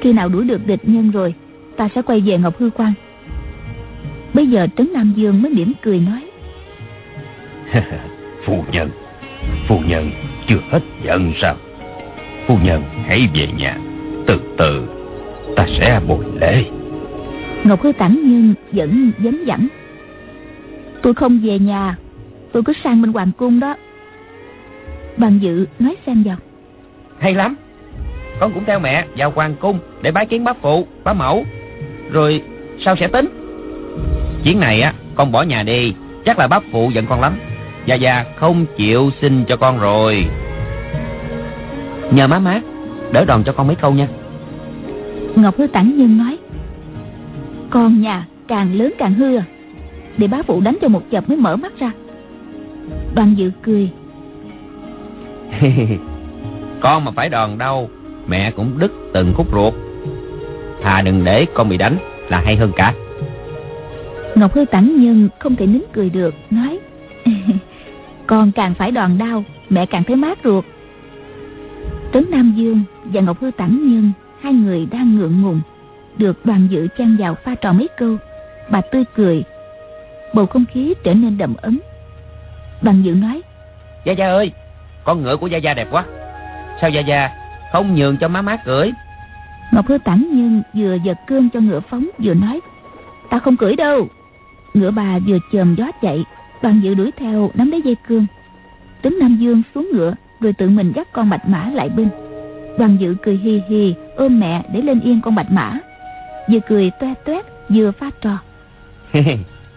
[0.00, 1.34] Khi nào đuổi được địch nhân rồi
[1.76, 2.92] ta sẽ quay về ngọc hư quan
[4.34, 6.30] bây giờ trấn nam dương mới mỉm cười nói.
[8.44, 8.90] Phu nhân
[9.68, 10.10] phu nhân
[10.46, 11.56] chưa hết giận sao?
[12.46, 13.78] Phu nhân hãy về nhà.
[14.26, 14.88] Từ từ
[15.56, 16.64] ta sẽ bồi lễ.
[17.64, 19.68] Ngọc hư tản nhân vẫn dấn dẳng
[21.02, 21.96] tôi không về nhà
[22.52, 23.76] tôi cứ sang bên hoàng cung đó.
[25.16, 26.36] Bằng dự nói xem vào.
[27.18, 27.56] Hay lắm.
[28.40, 31.44] Con cũng theo mẹ vào hoàng cung để bái kiến bá phụ bá mẫu.
[32.12, 32.42] Rồi
[32.84, 33.28] sao sẽ tính
[34.46, 35.94] chuyến này á con bỏ nhà đi.
[36.24, 37.38] Chắc là bá phụ giận con lắm.
[37.86, 40.26] Gia Gia không chịu xin cho con rồi.
[42.10, 42.60] Nhờ má má
[43.12, 44.08] Đỡ đòn cho con mấy câu nha.
[45.36, 46.38] Ngọc Hư Tản Nhân nói
[47.70, 49.44] Con nhà càng lớn càng hư à.
[50.16, 51.90] Để bá phụ đánh cho một chập mới mở mắt ra.
[53.14, 53.90] Đoàn dự cười.
[56.80, 57.90] Con mà phải đòn đâu
[58.26, 59.74] Mẹ cũng đứt từng khúc ruột.
[60.82, 62.94] Thà đừng để con bị đánh Là hay hơn cả
[64.36, 66.78] Ngọc Hư Tản Nhân không thể nín cười được Nói
[68.26, 70.64] Con càng phải đòn đau Mẹ càng thấy mát ruột.
[72.12, 75.60] Trấn Nam Dương và Ngọc Hư Tản Nhân Hai người đang ngượng ngùng
[76.16, 78.16] Được đoàn dự chen vào pha trò mấy câu
[78.70, 79.44] Bà tươi cười
[80.34, 81.80] Bầu không khí trở nên đậm ấm.
[82.82, 83.42] Đoàn dự nói
[84.04, 84.52] Gia Gia ơi
[85.04, 86.04] Con ngựa của Gia Gia đẹp quá
[86.80, 87.30] Sao Gia Gia
[87.72, 88.90] không nhường cho má má cưỡi?
[89.72, 92.60] Ngọc Hư Tản Nhân vừa giật cương cho ngựa phóng vừa nói
[93.30, 94.08] Ta không cưỡi đâu
[94.76, 96.24] Ngựa bà vừa chồm gió chạy
[96.62, 98.26] Đoàn dự đuổi theo nắm lấy dây cương.
[99.02, 102.08] Trấn Nam Dương xuống ngựa Rồi tự mình dắt con bạch mã lại bên.
[102.78, 105.78] Đoàn dự cười hì hì Ôm mẹ để lên yên con bạch mã.
[106.50, 108.38] Vừa cười toe toét vừa phát trò.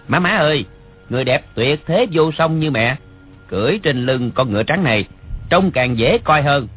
[0.07, 0.65] Má má ơi
[1.09, 2.95] Người đẹp tuyệt thế vô song như mẹ.
[3.47, 5.05] Cưỡi trên lưng con ngựa trắng này
[5.49, 6.67] Trông càng dễ coi hơn.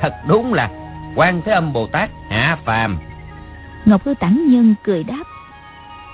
[0.00, 0.70] Thật đúng là
[1.16, 2.98] quan Thế Âm Bồ Tát hạ phàm.
[3.84, 5.24] Ngọc Hư Tản Nhân cười đáp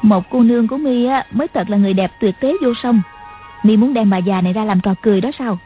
[0.03, 3.03] Một cô nương của mi á mới thật là người đẹp tuyệt thế vô song.
[3.63, 5.59] Mi muốn đem bà già này ra làm trò cười đó sao?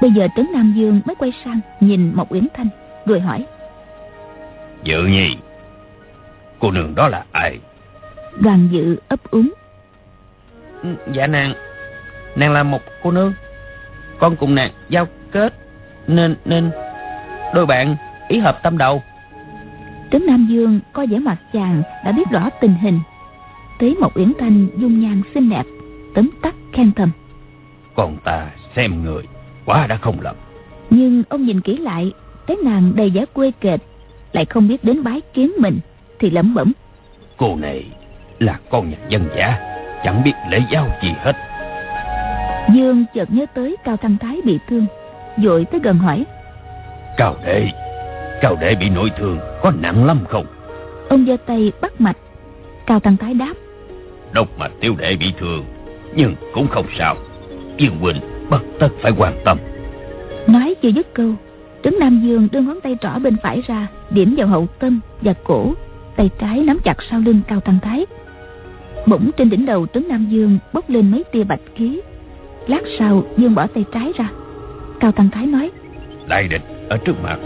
[0.00, 2.68] Bây giờ trấn nam dương mới quay sang nhìn mộc uyển thanh
[3.06, 3.44] rồi hỏi.
[4.84, 5.36] Dự nhi
[6.58, 7.58] cô nương đó là ai?
[8.40, 9.52] Đoàn dự ấp úng.
[10.82, 11.54] Ừ, dạ nàng
[12.36, 13.34] nàng là một cô nương.
[14.18, 15.54] Con cùng nàng giao kết
[16.06, 16.70] nên nên
[17.54, 17.96] đôi bạn
[18.28, 19.02] ý hợp tâm đầu
[20.10, 23.00] trấn nam dương có vẻ mặt chàng đã biết rõ tình hình.
[23.78, 25.64] Thấy một uyển thanh dung nhan xinh đẹp
[26.14, 27.10] tấm tắc khen thầm.
[27.94, 28.46] Còn ta
[28.76, 29.22] xem người
[29.64, 30.36] quá đã không lầm.
[30.90, 32.12] Nhưng ông nhìn kỹ lại
[32.46, 33.80] thấy nàng đầy vẻ quê kệt
[34.32, 35.78] lại không biết đến bái kiến mình
[36.18, 36.72] thì lẩm bẩm.
[37.36, 37.84] Cô này
[38.38, 39.58] là con nhà dân giả
[40.04, 41.36] chẳng biết lễ giáo gì hết.
[42.74, 44.86] Dương chợt nhớ tới cao thăng thái bị thương
[45.36, 46.24] vội tới gần hỏi.
[47.16, 47.70] Cao đệ
[48.40, 50.46] cao đệ bị nội thương có nặng lắm không?
[51.08, 52.16] Ông giơ tay bắt mạch.
[52.86, 53.54] Cao thăng thái đáp.
[54.32, 55.64] Độc mạch tiêu đệ bị thương
[56.14, 57.16] nhưng cũng không sao.
[57.76, 58.20] Dương huynh
[58.50, 59.58] bất tất phải quan tâm.
[60.46, 61.34] Nói chưa dứt câu
[61.84, 65.34] trấn nam dương đưa ngón tay trỏ bên phải ra điểm vào hậu tâm và
[65.44, 65.74] cổ
[66.16, 68.06] tay trái nắm chặt sau lưng cao thăng thái.
[69.06, 72.00] Bỗng trên đỉnh đầu trấn nam dương bốc lên mấy tia bạch khí.
[72.66, 74.28] Lát sau dương bỏ tay trái ra.
[75.00, 75.70] Cao thăng thái nói
[76.28, 77.38] đại địch ở trước mặt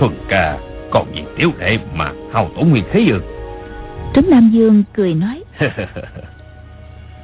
[0.00, 0.58] thuần ca
[0.90, 3.20] còn vì tiểu đệ mà hao tổn nguyên khí ư?
[4.14, 5.42] Trấn nam dương cười nói.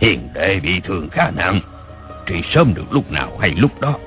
[0.01, 1.61] Hiền đệ bị thương khá nặng
[2.27, 3.99] trị sớm được lúc nào hay lúc đó.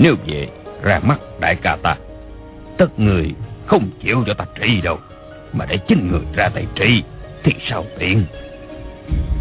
[0.00, 0.48] Nếu về
[0.82, 1.96] ra mắt đại ca ta.
[2.78, 3.34] Tất người
[3.66, 4.98] không chịu cho ta trị đâu
[5.52, 7.02] mà để chính người ra tay trị
[7.44, 8.24] thì sao tiện?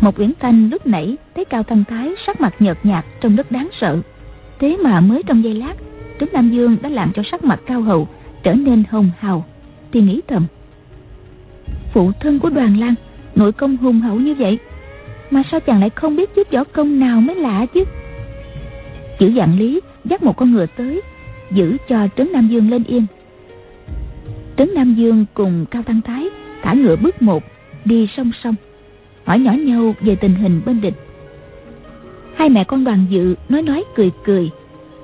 [0.02, 3.52] Một uyển thanh lúc nãy thấy cao thanh thái sắc mặt nhợt nhạt trông rất
[3.52, 3.98] đáng sợ.
[4.60, 5.74] Thế mà mới trong giây lát
[6.20, 8.08] trấn nam dương đã làm cho sắc mặt cao hậu
[8.46, 9.46] trở nên hồng hào,
[9.92, 10.46] thì nghĩ thầm.
[11.94, 12.94] Phụ thân của đoàn lan,
[13.36, 14.60] nội công hùng hậu như vậy,
[15.30, 17.84] mà sao chàng lại không biết chút võ công nào mới lạ chứ?
[19.20, 21.02] Chữ dạng lý dắt một con ngựa tới,
[21.52, 23.06] giữ cho trấn nam dương lên yên.
[24.58, 26.30] Trấn nam dương cùng cao Tăng thái
[26.62, 27.44] thả ngựa bước một,
[27.86, 28.56] đi song song,
[29.24, 30.96] hỏi nhỏ nhau về tình hình bên địch.
[32.36, 34.50] Hai mẹ con đoàn dự nói nói cười cười,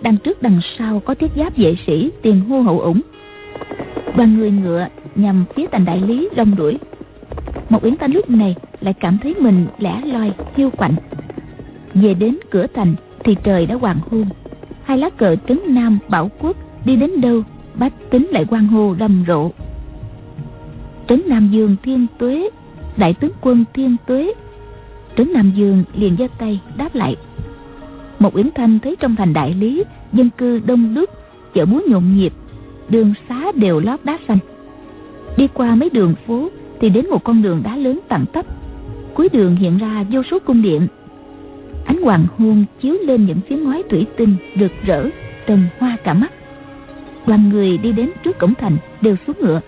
[0.02, 3.02] đằng trước đằng sau có thiết giáp vệ sĩ tiền hô hậu ủng
[4.16, 6.78] đoàn người ngựa nhằm phía thành đại lý đông đuổi.
[7.70, 10.96] Một yến thanh lúc này lại cảm thấy mình lẻ loi hiu quạnh.
[11.94, 14.26] Về đến cửa thành thì trời đã hoàng hôn.
[14.84, 17.44] Hai lá cờ trấn nam bảo quốc đi đến đâu,
[17.76, 19.52] bách tính lại quan hô rầm rộ.
[21.08, 22.50] Trấn nam dương thiên tuế,
[22.98, 24.34] đại tướng quân thiên tuế.
[25.18, 27.16] Trấn nam dương liền giơ tay đáp lại.
[28.20, 29.84] Một yến thanh thấy trong thành đại lý,
[30.14, 31.10] dân cư đông đúc,
[31.54, 32.34] chợ búa nhộn nhịp
[32.92, 34.38] đường xá đều lót đá xanh.
[35.38, 38.46] Đi qua mấy đường phố thì đến một con đường đá lớn tặng tấp.
[39.14, 40.88] Cuối đường hiện ra vô số cung điện.
[41.86, 45.10] Ánh hoàng hôn chiếu lên những phiến ngói thủy tinh rực rỡ
[45.46, 46.32] tần hoa cả mắt.
[47.28, 49.62] Đoàn người đi đến trước cổng thành đều xuống ngựa.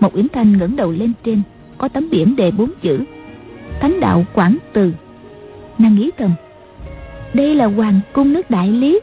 [0.00, 1.42] Một yến thanh ngẩng đầu lên trên,
[1.78, 3.00] có tấm biển đề bốn chữ.
[3.80, 4.92] Thánh đạo quảng từ.
[5.78, 6.30] Nàng nghĩ thầm,
[7.34, 9.00] đây là hoàng cung nước đại lý.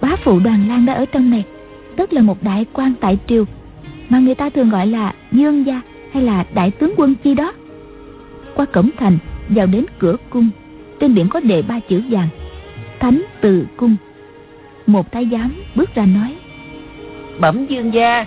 [0.00, 1.44] Bá phụ đoàn lan đã ở trong này
[1.96, 3.44] tức là một đại quan tại triều
[4.08, 5.80] mà người ta thường gọi là dương gia
[6.12, 7.52] hay là đại tướng quân chi đó.
[8.54, 9.18] Qua cổng thành
[9.48, 10.50] vào đến cửa cung
[11.00, 12.28] trên biển có đề ba chữ vàng
[13.00, 13.96] thánh từ cung.
[14.86, 16.36] Một thái giám bước ra nói
[17.40, 18.26] bẩm dương gia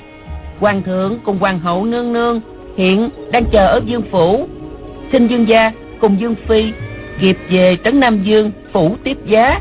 [0.59, 2.41] hoàng thượng cùng hoàng hậu nương nương
[2.77, 4.47] hiện đang chờ ở dương phủ.
[5.11, 6.71] Xin dương gia cùng dương phi
[7.19, 9.59] kịp về trấn nam dương phủ tiếp giá.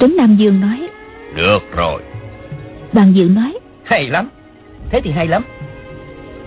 [0.00, 0.88] Trấn nam dương nói
[1.36, 2.02] được rồi
[2.94, 4.28] đoàn dự nói hay lắm.
[4.90, 5.42] Thế thì hay lắm.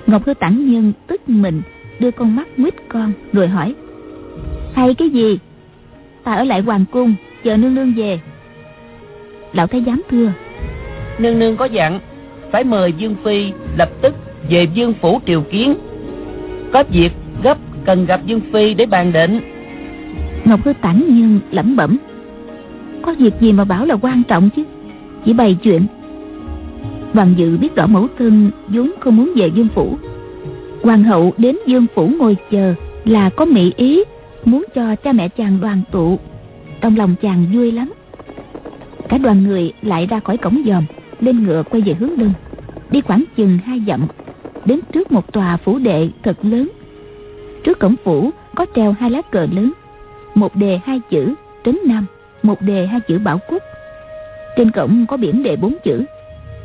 [0.08, 1.62] Ngọc hư tản nhân tức mình
[2.00, 3.76] đưa con mắt quýt con rồi hỏi
[4.74, 5.40] hay cái gì?
[6.24, 8.20] Ta ở lại hoàng cung chờ nương nương về.
[9.54, 10.32] Lão thái giám thưa
[11.20, 12.00] nương nương có dặn
[12.52, 14.16] phải mời dương phi lập tức
[14.50, 15.76] về dương phủ triều kiến.
[16.74, 17.12] Có việc
[17.44, 19.40] gấp cần gặp dương phi để bàn định.
[20.46, 21.98] Ngọc hư tản nhân lẩm bẩm
[23.02, 24.64] có việc gì mà bảo là quan trọng chứ?
[25.26, 25.86] Chỉ bày chuyện
[27.18, 29.98] Hoàng dự biết rõ mẫu thân, vốn không muốn về dương phủ.
[30.82, 32.74] Hoàng hậu đến dương phủ ngồi chờ
[33.06, 34.04] Là có mỹ ý,
[34.46, 36.20] Muốn cho cha mẹ chàng đoàn tụ.
[36.82, 37.94] Trong lòng chàng vui lắm.
[39.10, 40.84] Cả đoàn người lại ra khỏi cổng dòm,
[41.20, 42.34] Lên ngựa quay về hướng đông.
[42.92, 44.08] Đi khoảng chừng hai dặm,
[44.66, 46.70] Đến trước một tòa phủ đệ thật lớn.
[47.64, 49.72] Trước cổng phủ có treo hai lá cờ lớn,
[50.36, 51.34] Một đề hai chữ
[51.66, 52.06] Trấn Nam,
[52.44, 53.64] Một đề hai chữ Bảo Quốc.
[54.58, 56.06] Trên cổng có biển đề bốn chữ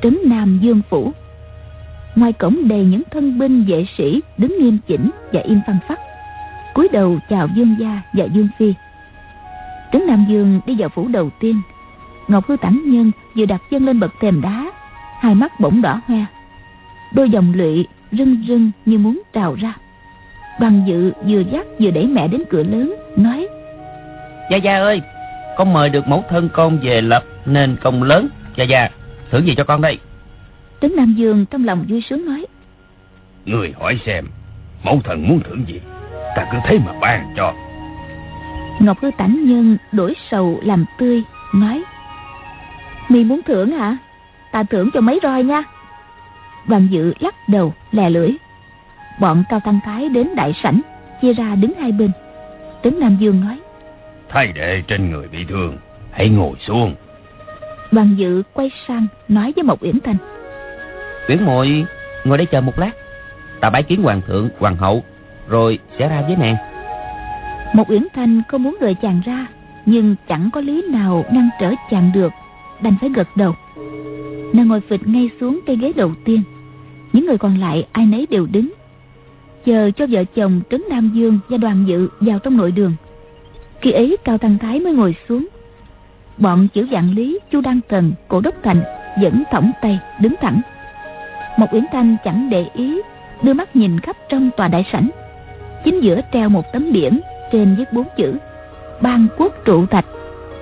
[0.03, 1.13] trấn Nam Dương Phủ.
[2.15, 6.01] Ngoài cổng đầy những thân binh, vệ sĩ đứng nghiêm chỉnh và im phăng phắc.
[6.75, 8.75] cúi đầu chào Dương Gia và Dương Phi.
[9.93, 11.61] Trấn Nam Dương đi vào phủ đầu tiên.
[12.29, 14.73] ngọc hư tản nhân vừa đặt chân lên bậc thềm đá,
[15.19, 16.25] hai mắt bỗng đỏ hoe
[17.13, 19.75] đôi dòng lụy rưng rưng như muốn trào ra
[20.61, 23.47] đoàn dự vừa dắt vừa đẩy mẹ đến cửa lớn, nói,
[24.51, 25.01] gia gia ơi,
[25.57, 28.89] con mời được mẫu thân con về lập nên công lớn, gia gia
[29.33, 29.99] thưởng gì cho con đây?
[30.81, 32.47] Tấn Nam Dương trong lòng vui sướng nói.
[33.45, 34.27] Người hỏi xem
[34.85, 35.81] Mẫu thần muốn thưởng gì?
[36.37, 37.55] Ta cứ thế mà ban cho.
[38.81, 41.23] Ngọc Hư Tản Nhân đổi sầu làm tươi
[41.55, 41.83] Nói.
[43.09, 43.97] Mi muốn thưởng hả?
[44.53, 45.63] Ta thưởng cho mấy roi nha.
[46.69, 48.31] Đoàn dự lắc đầu lè lưỡi.
[49.21, 50.81] Bọn cao tăng thái đến đại sảnh
[51.23, 52.11] Chia ra đứng hai bên.
[52.83, 53.59] Tấn Nam Dương nói.
[54.29, 55.77] Thay đệ trên người bị thương
[56.11, 56.95] Hãy ngồi xuống
[57.93, 60.17] Đoàn dự quay sang nói với Mộc Uyển Thanh
[61.29, 61.85] Uyển muội
[62.25, 62.91] ngồi đây chờ một lát.
[63.61, 65.05] Ta bái kiến hoàng thượng, hoàng hậu
[65.49, 66.57] Rồi sẽ ra với nàng.
[67.75, 69.47] Một Uyển Thanh không muốn đợi chàng ra
[69.87, 72.33] Nhưng chẳng có lý nào ngăn trở chàng được
[72.83, 73.55] Đành phải gật đầu.
[74.53, 76.43] Nàng ngồi phịch ngay xuống cây ghế đầu tiên.
[77.13, 78.73] Những người còn lại ai nấy đều đứng.
[79.65, 82.93] Chờ cho vợ chồng Trấn Nam Dương và đoàn dự vào trong nội đường.
[83.81, 85.49] Khi ấy Cao Tăng Thái mới ngồi xuống
[86.39, 88.83] Bọn chữ vạn lý, chu Đăng Tần, cổ đốc thành
[89.23, 90.61] Vẫn thõng tay, đứng thẳng.
[91.59, 93.01] Một uyển thanh chẳng để ý
[93.43, 95.11] đưa mắt nhìn khắp trong tòa đại sảnh.
[95.85, 97.21] Chính giữa treo một tấm biển
[97.53, 98.35] trên viết bốn chữ
[99.03, 100.07] ban quốc trụ thạch.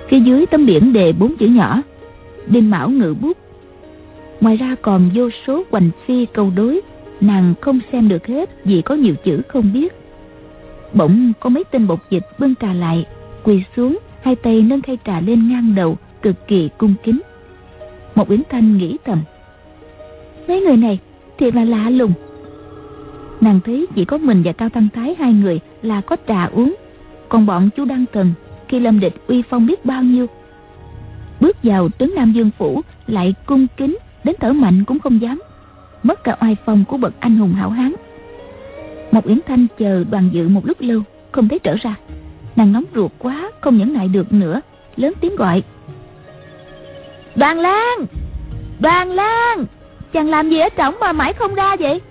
[0.09, 1.81] Phía dưới tấm biển đề bốn chữ nhỏ
[2.47, 3.37] đinh mão ngự bút.
[4.41, 6.81] Ngoài ra còn vô số hoành phi câu đối
[7.21, 9.93] nàng không xem được hết vì có nhiều chữ không biết.
[10.93, 13.05] Bỗng có mấy tên bột dịch bưng trà lại
[13.43, 17.21] quỳ xuống hai tay nâng khay trà lên ngang đầu, cực kỳ cung kính.
[18.15, 19.19] Một uyển thanh nghĩ thầm,
[20.47, 20.99] mấy người này
[21.37, 22.13] thiệt là lạ lùng.
[23.41, 26.75] Nàng thấy chỉ có mình và cao tăng thái hai người là có trà uống,
[27.29, 28.33] còn bọn chú đăng cần
[28.67, 30.27] khi lâm địch, uy phong biết bao nhiêu.
[31.39, 35.41] Bước vào trấn nam dương phủ, lại cung kính, đến thở mạnh cũng không dám,
[36.03, 37.93] mất cả oai phong của bậc anh hùng hảo hán.
[39.11, 41.01] Một uyển thanh chờ đoàn dự một lúc lâu,
[41.31, 41.95] không thấy trở ra
[42.55, 44.61] nàng nóng ruột quá, không nhẫn nại được nữa.
[44.95, 45.63] Lớn tiếng gọi.
[47.35, 48.05] Đoàn lan!
[48.79, 49.65] Đoàn lan!
[50.13, 52.01] Chàng làm gì ở trỏng mà mãi không ra vậy?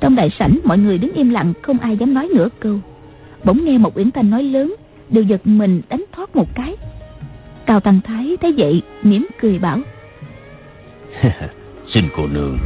[0.00, 2.78] Trong đại sảnh, mọi người đứng im lặng, Không ai dám nói nửa câu.
[3.44, 4.74] Bỗng nghe một Uyển Thanh nói lớn,
[5.08, 6.76] Đều giật mình đánh thoát một cái.
[7.66, 9.78] Cao Tăng Thái thấy vậy, mỉm cười bảo.
[11.94, 12.58] Xin cô nương,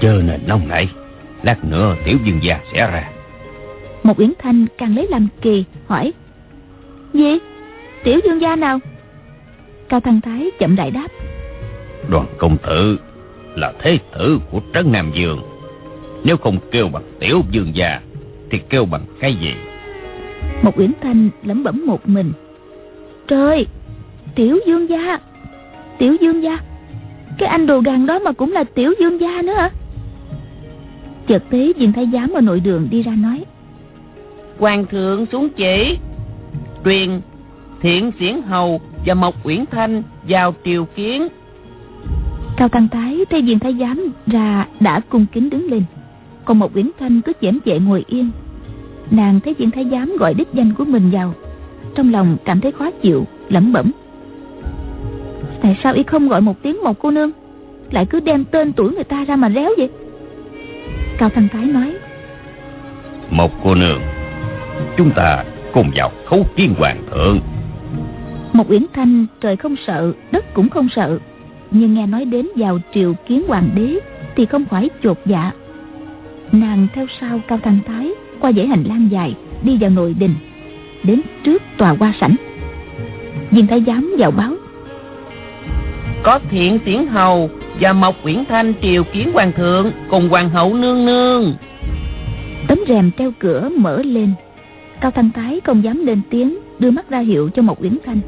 [0.00, 0.88] Chờ nè nông nảy
[1.42, 3.10] Lát nữa tiểu dương gia sẽ ra.
[4.08, 6.12] Một Uyển Thanh càng lấy làm kỳ hỏi
[7.12, 7.38] Gì?
[8.04, 8.78] Tiểu dương gia nào?
[9.88, 11.08] Cao Thăng Thái chậm đại đáp
[12.10, 12.98] Đoàn công tử
[13.54, 15.42] là thế tử của Trấn Nam Dương.
[16.24, 18.00] Nếu không kêu bằng tiểu dương gia
[18.50, 19.54] thì kêu bằng cái gì?
[20.62, 22.32] Một Uyển Thanh lẩm bẩm một mình.
[23.26, 23.66] Trời,
[24.34, 25.18] tiểu dương gia,
[25.98, 26.58] tiểu dương gia,
[27.38, 29.70] cái anh đồ gàng đó mà cũng là tiểu dương gia nữa hả?
[31.26, 33.44] Chợt thấy viên thái giám ở nội đường đi ra nói.
[34.58, 35.98] Hoàng thượng xuống chỉ,
[36.84, 37.20] truyền
[37.80, 41.28] thiện xiển hầu và mộc uyển thanh vào triều kiến.
[42.56, 45.82] Cao Tăng Thái thấy viên thái giám ra đã cung kính đứng lên.
[46.44, 48.30] Còn một Uyển Thanh cứ chém chệ ngồi yên.
[49.10, 51.34] Nàng thấy viên thái giám gọi đích danh của mình vào
[51.94, 53.92] Trong lòng cảm thấy khó chịu lẩm bẩm.
[55.62, 57.30] Tại sao y không gọi một tiếng một cô nương?
[57.90, 59.90] Lại cứ đem tên tuổi người ta ra mà réo vậy?
[61.18, 61.94] Cao Tăng Thái nói.
[63.30, 64.00] Một cô nương
[64.96, 67.40] Chúng ta cùng vào khấu kiến hoàng thượng.
[68.52, 71.18] Một Uyển Thanh trời không sợ Đất cũng không sợ.
[71.70, 73.98] Nhưng nghe nói đến vào triều kiến hoàng đế
[74.36, 75.52] thì không khỏi chột dạ.
[76.52, 80.34] Nàng theo sau cao thanh thái qua dãy hành lang dài đi vào nội đình
[81.02, 82.36] đến trước tòa hoa sảnh.
[83.50, 84.52] Viên thái giám vào báo.
[86.22, 87.50] Có thiện tiến hầu
[87.80, 91.54] và mộc uyển thanh triều kiến hoàng thượng cùng hoàng hậu nương nương.
[92.68, 94.32] Tấm rèm treo cửa mở lên
[95.00, 98.20] cao thanh thái không dám lên tiếng, đưa mắt ra hiệu cho một uyển thanh.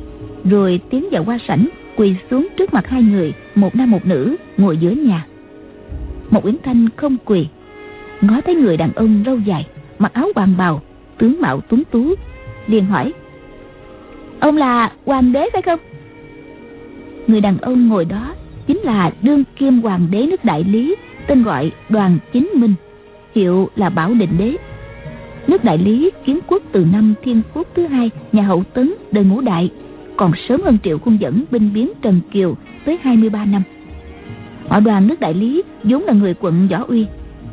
[0.44, 4.36] Rồi tiến vào qua sảnh, quỳ xuống trước mặt hai người, một nam một nữ,
[4.56, 5.26] ngồi giữa nhà.
[6.30, 7.46] Một uyển thanh không quỳ,
[8.20, 9.66] ngó thấy người đàn ông râu dài,
[9.98, 10.82] mặc áo hoàng bào,
[11.18, 12.14] tướng mạo tuấn tú,
[12.66, 13.12] liền hỏi,
[14.40, 15.80] ông là hoàng đế phải không?
[17.26, 18.34] Người đàn ông ngồi đó
[18.66, 20.96] chính là đương kim hoàng đế nước đại lý,
[21.26, 22.74] tên gọi đoàn chính minh,
[23.34, 24.56] hiệu là bảo định đế
[25.50, 29.24] nước đại lý kiến quốc từ năm thiên quốc thứ hai nhà hậu tấn đời
[29.24, 29.70] ngũ đại
[30.16, 33.62] còn sớm hơn Triệu Khuôn dẫn binh biến Trần Kiều tới 23 năm.
[34.68, 37.06] Họ đoàn nước Đại Lý vốn là người quận Võ Uy,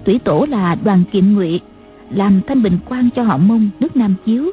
[0.05, 1.59] thủy tổ là đoàn Kiệm Ngụy,
[2.09, 4.51] làm thanh bình quan cho họ Mông nước Nam Chiếu.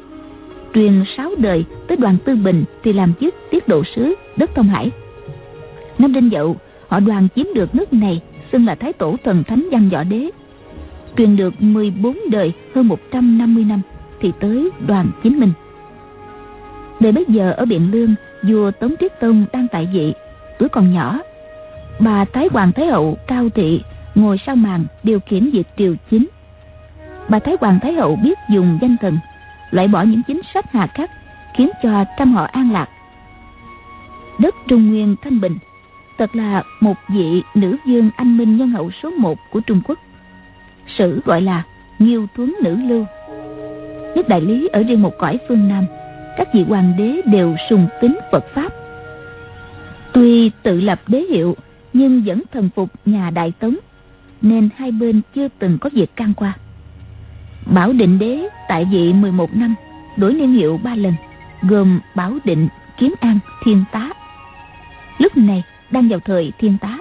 [0.73, 4.67] truyền sáu đời tới đoàn tư bình thì làm chức tiết độ sứ đất thông
[4.67, 4.91] hải
[5.99, 6.55] năm đinh dậu
[6.87, 8.21] họ đoàn chiếm được nước này
[8.51, 10.29] xưng là thái tổ thần thánh văn võ đế
[11.17, 13.81] truyền được 14 đời hơn 150 năm
[14.21, 15.51] thì tới đoàn chính minh
[16.99, 20.13] đời bây giờ ở biện lương, vua tống triết tông đang tại vị,
[20.59, 21.19] tuổi còn nhỏ.
[21.99, 23.81] Bà thái hoàng thái hậu cao thị
[24.15, 26.27] ngồi sau màn điều khiển việc triều chính.
[27.29, 29.17] Bà thái hoàng thái hậu biết dùng danh thần,
[29.71, 31.11] loại bỏ những chính sách hà khắc,
[31.55, 32.89] khiến cho trăm họ an lạc.
[34.39, 35.57] Đất trung nguyên thanh bình,
[36.17, 39.99] thật là một vị nữ dương anh minh nhân hậu số một của trung quốc
[40.97, 41.63] sử gọi là
[41.99, 43.05] nghiêu tuấn nữ lưu.
[44.15, 45.85] Nước đại lý ở riêng một cõi phương nam,
[46.37, 48.73] các vị hoàng đế đều sùng kính phật pháp.
[50.13, 51.55] Tuy tự lập đế hiệu,
[51.93, 53.75] nhưng vẫn thần phục nhà đại tống,
[54.41, 56.53] nên hai bên chưa từng có việc can qua.
[57.65, 59.75] Bảo định đế tại vị 11 năm,
[60.17, 61.13] đổi niên hiệu ba lần,
[61.61, 62.67] gồm bảo định,
[62.97, 64.09] kiến an, thiên tá.
[65.17, 66.97] Lúc này, đang vào thời thiên tá,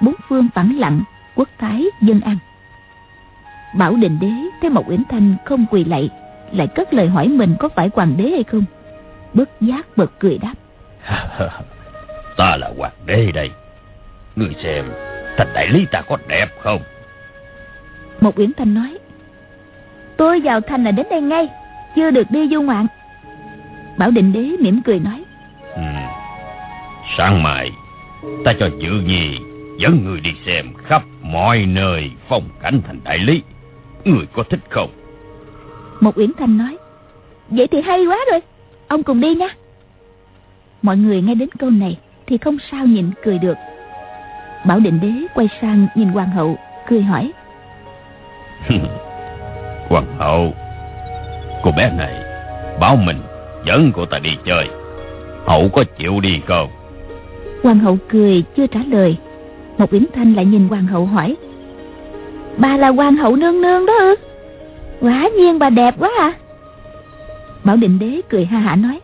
[0.00, 1.02] bốn phương phẳng lặng,
[1.34, 2.36] quốc thái dân an
[3.74, 6.10] bảo định đế thấy một uyển thanh không quỳ lạy
[6.52, 8.64] lại cất lời hỏi mình có phải hoàng đế hay không.
[9.34, 10.54] Bất giác bật cười đáp.
[12.36, 13.50] Ta là hoàng đế đây.
[14.36, 14.84] Người xem
[15.36, 16.80] thành đại lý ta có đẹp không?
[18.20, 18.98] Một uyển thanh nói
[20.16, 21.48] tôi vào thành là đến đây ngay
[21.96, 22.86] chưa được đi du ngoạn.
[23.98, 25.24] Bảo định đế mỉm cười nói
[25.74, 25.82] ừ.
[27.18, 27.70] sáng mai
[28.44, 29.38] ta cho chữ nhi
[29.78, 33.42] dẫn người đi xem khắp mọi nơi phong cảnh thành đại lý
[34.04, 34.90] người có thích không?
[36.00, 36.76] Một uyển thanh nói
[37.48, 38.40] vậy thì hay quá rồi
[38.88, 39.48] ông cùng đi nha.
[40.82, 43.56] Mọi người nghe đến câu này thì không sao nhịn cười được.
[44.66, 46.56] Bảo định đế quay sang nhìn hoàng hậu
[46.88, 47.32] cười hỏi
[49.88, 50.54] hoàng hậu
[51.62, 52.22] cô bé này
[52.80, 53.20] báo mình
[53.66, 54.68] dẫn cô ta đi chơi.
[55.46, 56.70] Hậu có chịu đi không?
[57.62, 59.16] Hoàng hậu cười chưa trả lời.
[59.78, 61.36] Một uyển thanh lại nhìn hoàng hậu hỏi
[62.56, 64.14] bà là hoàng hậu nương nương đó ư?
[65.00, 66.32] Quả nhiên bà đẹp quá à.
[67.64, 69.00] Bảo định đế cười ha hả nói.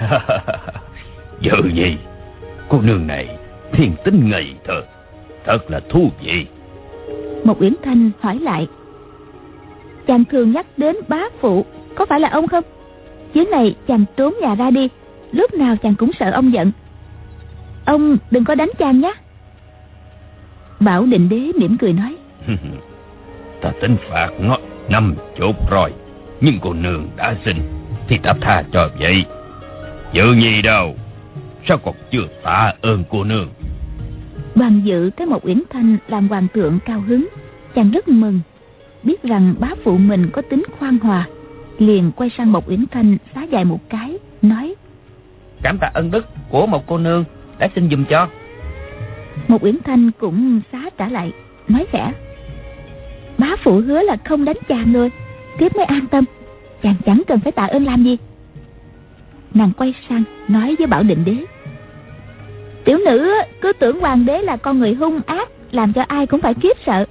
[1.40, 1.96] Dự gì
[2.68, 3.36] Cô nương này
[3.72, 4.82] thiên tính ngây thơ
[5.44, 6.46] Thật là thú vị.
[7.44, 8.68] Một Uyển Thanh hỏi lại.
[10.06, 11.64] Chàng thường nhắc đến bá phụ
[11.94, 12.64] Có phải là ông không?
[13.34, 14.88] Chuyến này chàng trốn nhà ra đi
[15.32, 16.72] Lúc nào chàng cũng sợ ông giận.
[17.84, 19.12] Ông đừng có đánh chàng nhé.
[20.80, 22.16] Bảo định đế mỉm cười nói
[23.60, 24.56] Ta tính phạt nó
[24.88, 25.92] năm chục rồi
[26.40, 27.58] Nhưng cô nương đã sinh
[28.08, 29.24] Thì ta tha cho vậy.
[30.12, 30.94] Dự gì đâu
[31.68, 33.48] Sao còn chưa tạ ơn cô nương?
[34.54, 37.28] Đoàn dự thấy một uyển thanh làm hoàng thượng cao hứng
[37.74, 38.40] Chàng rất mừng.
[39.02, 41.26] Biết rằng bá phụ mình có tính khoan hòa
[41.78, 44.74] Liền quay sang một uyển thanh xá dài một cái Nói
[45.62, 47.24] Cảm tạ ân đức của một cô nương
[47.58, 48.28] Đã xin dùm cho.
[49.48, 51.32] Một uyển thanh cũng xá trả lại
[51.68, 52.12] Nói khẽ
[53.40, 55.10] Bá phụ hứa là không đánh chàng rồi
[55.58, 56.24] Tiếp mới an tâm.
[56.82, 58.16] Chàng chẳng cần phải tạ ơn làm gì.
[59.54, 61.36] Nàng quay sang, nói với Bảo Định Đế.
[62.84, 66.40] Tiểu nữ, cứ tưởng hoàng đế là con người hung ác, Làm cho ai cũng
[66.40, 67.04] phải kiếp sợ.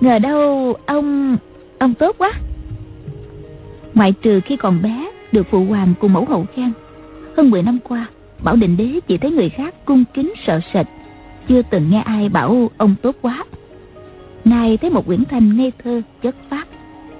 [0.00, 1.36] Ngờ đâu ông
[1.78, 2.32] Ông tốt quá.
[3.94, 6.72] Ngoại trừ khi còn bé, Được phụ hoàng cùng mẫu hậu khen,
[7.36, 8.06] Hơn 10 năm qua,
[8.42, 10.86] Bảo Định Đế chỉ thấy người khác cung kính sợ sệt.
[11.48, 13.44] Chưa từng nghe ai bảo ông tốt quá.
[14.44, 16.68] Nay thấy một quyển thanh ngây thơ chất phát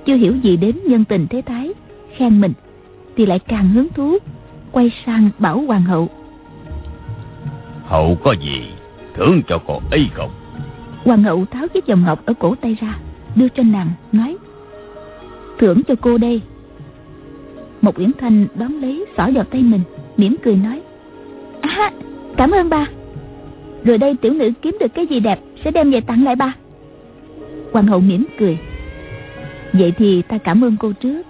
[0.06, 1.72] Chưa hiểu gì đến nhân tình thế thái
[2.16, 2.52] Khen mình
[3.16, 4.18] Thì lại càng hứng thú
[4.72, 6.08] Quay sang bảo hoàng hậu.
[7.84, 8.62] Hậu có gì
[9.14, 10.30] thưởng cho cô ấy không?
[11.04, 12.98] Hoàng hậu tháo chiếc vòng ngọc ở cổ tay ra
[13.36, 14.36] Đưa cho nàng nói
[15.58, 16.40] Thưởng cho cô đây.
[17.82, 19.80] Một Uyển Thanh đón lấy xỏ vào tay mình
[20.16, 20.80] mỉm cười nói
[21.60, 21.90] À
[22.36, 22.86] cảm ơn ba.
[23.84, 26.54] Rồi đây tiểu nữ kiếm được cái gì đẹp Sẽ đem về tặng lại ba
[27.72, 28.58] Hoàng hậu mỉm cười.
[29.72, 31.22] Vậy thì ta cảm ơn cô trước.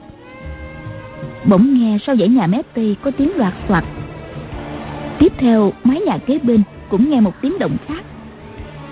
[1.44, 3.84] Bỗng nghe sau dãy nhà mép tây có tiếng loạt soạt
[5.18, 8.04] Tiếp theo, mái nhà kế bên cũng nghe một tiếng động khác.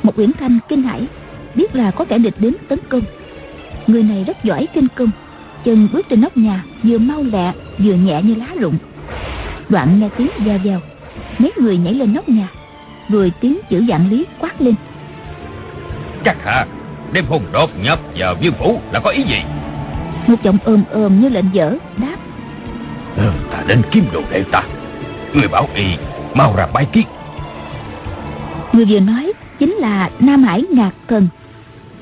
[0.03, 1.07] Một Uyển Thanh kinh hãi,
[1.55, 3.03] Biết là có kẻ địch đến tấn công.
[3.87, 5.11] Người này rất giỏi kinh công,
[5.65, 8.79] Chân bước trên nóc nhà, Vừa mau lẹ, vừa nhẹ như lá rụng.
[9.69, 10.81] Đoạn nghe tiếng giao giao
[11.39, 12.49] Mấy người nhảy lên nóc nhà,
[13.09, 14.75] Rồi tiếng chữ dạng lý quát lên.
[16.25, 16.67] Chắc hả
[17.13, 19.43] Đêm hùng đột nhập vào viên phủ là có ý gì?
[20.27, 22.17] Một giọng ôm ôm như lệnh dở Đáp.
[23.17, 24.63] Ừ, Ta đến kiếm đồ đệ ta.
[25.35, 25.85] Người bảo y
[26.35, 27.05] mau ra bái kiết
[28.73, 31.29] Người vừa nói chính là Nam Hải Ngạc Thần.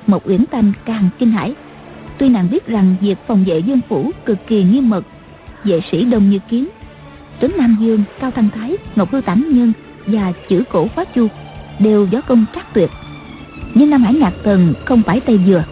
[0.07, 1.55] Một uyển thanh càng kinh hãi.
[2.19, 5.05] Tuy nàng biết rằng việc phòng vệ dương phủ cực kỳ nghiêm mật
[5.65, 6.69] vệ sĩ đông như kiến
[7.41, 9.73] trấn nam dương cao thanh thái ngọc hư tản nhân
[10.07, 11.29] và chữ cổ khóa chu
[11.79, 12.91] đều gió công trác tuyệt
[13.75, 15.64] nhưng nam hải ngạc tần không phải tay dừa.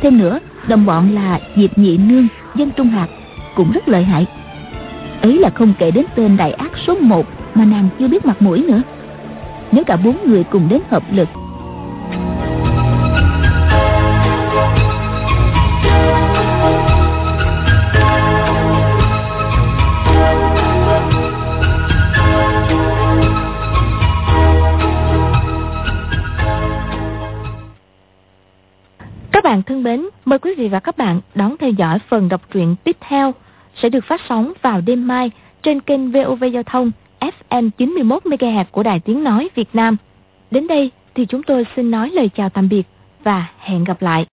[0.00, 3.08] thêm nữa, đồng bọn là diệp nhị nương, dân trung hạt
[3.56, 4.26] cũng rất lợi hại
[5.22, 8.42] ấy là không kể đến tên đại ác số 1 mà nàng chưa biết mặt
[8.42, 8.82] mũi nữa
[9.72, 11.28] nếu cả bốn người cùng đến hợp lực
[29.46, 32.76] bạn thân mến, mời quý vị và các bạn đón theo dõi phần đọc truyện
[32.84, 33.34] tiếp theo
[33.82, 35.30] sẽ được phát sóng vào đêm mai
[35.62, 36.90] trên kênh VOV Giao thông
[37.20, 39.96] FM 91 MHz của Đài Tiếng nói Việt Nam.
[40.50, 42.82] Đến đây thì chúng tôi xin nói lời chào tạm biệt
[43.24, 44.26] và hẹn gặp lại.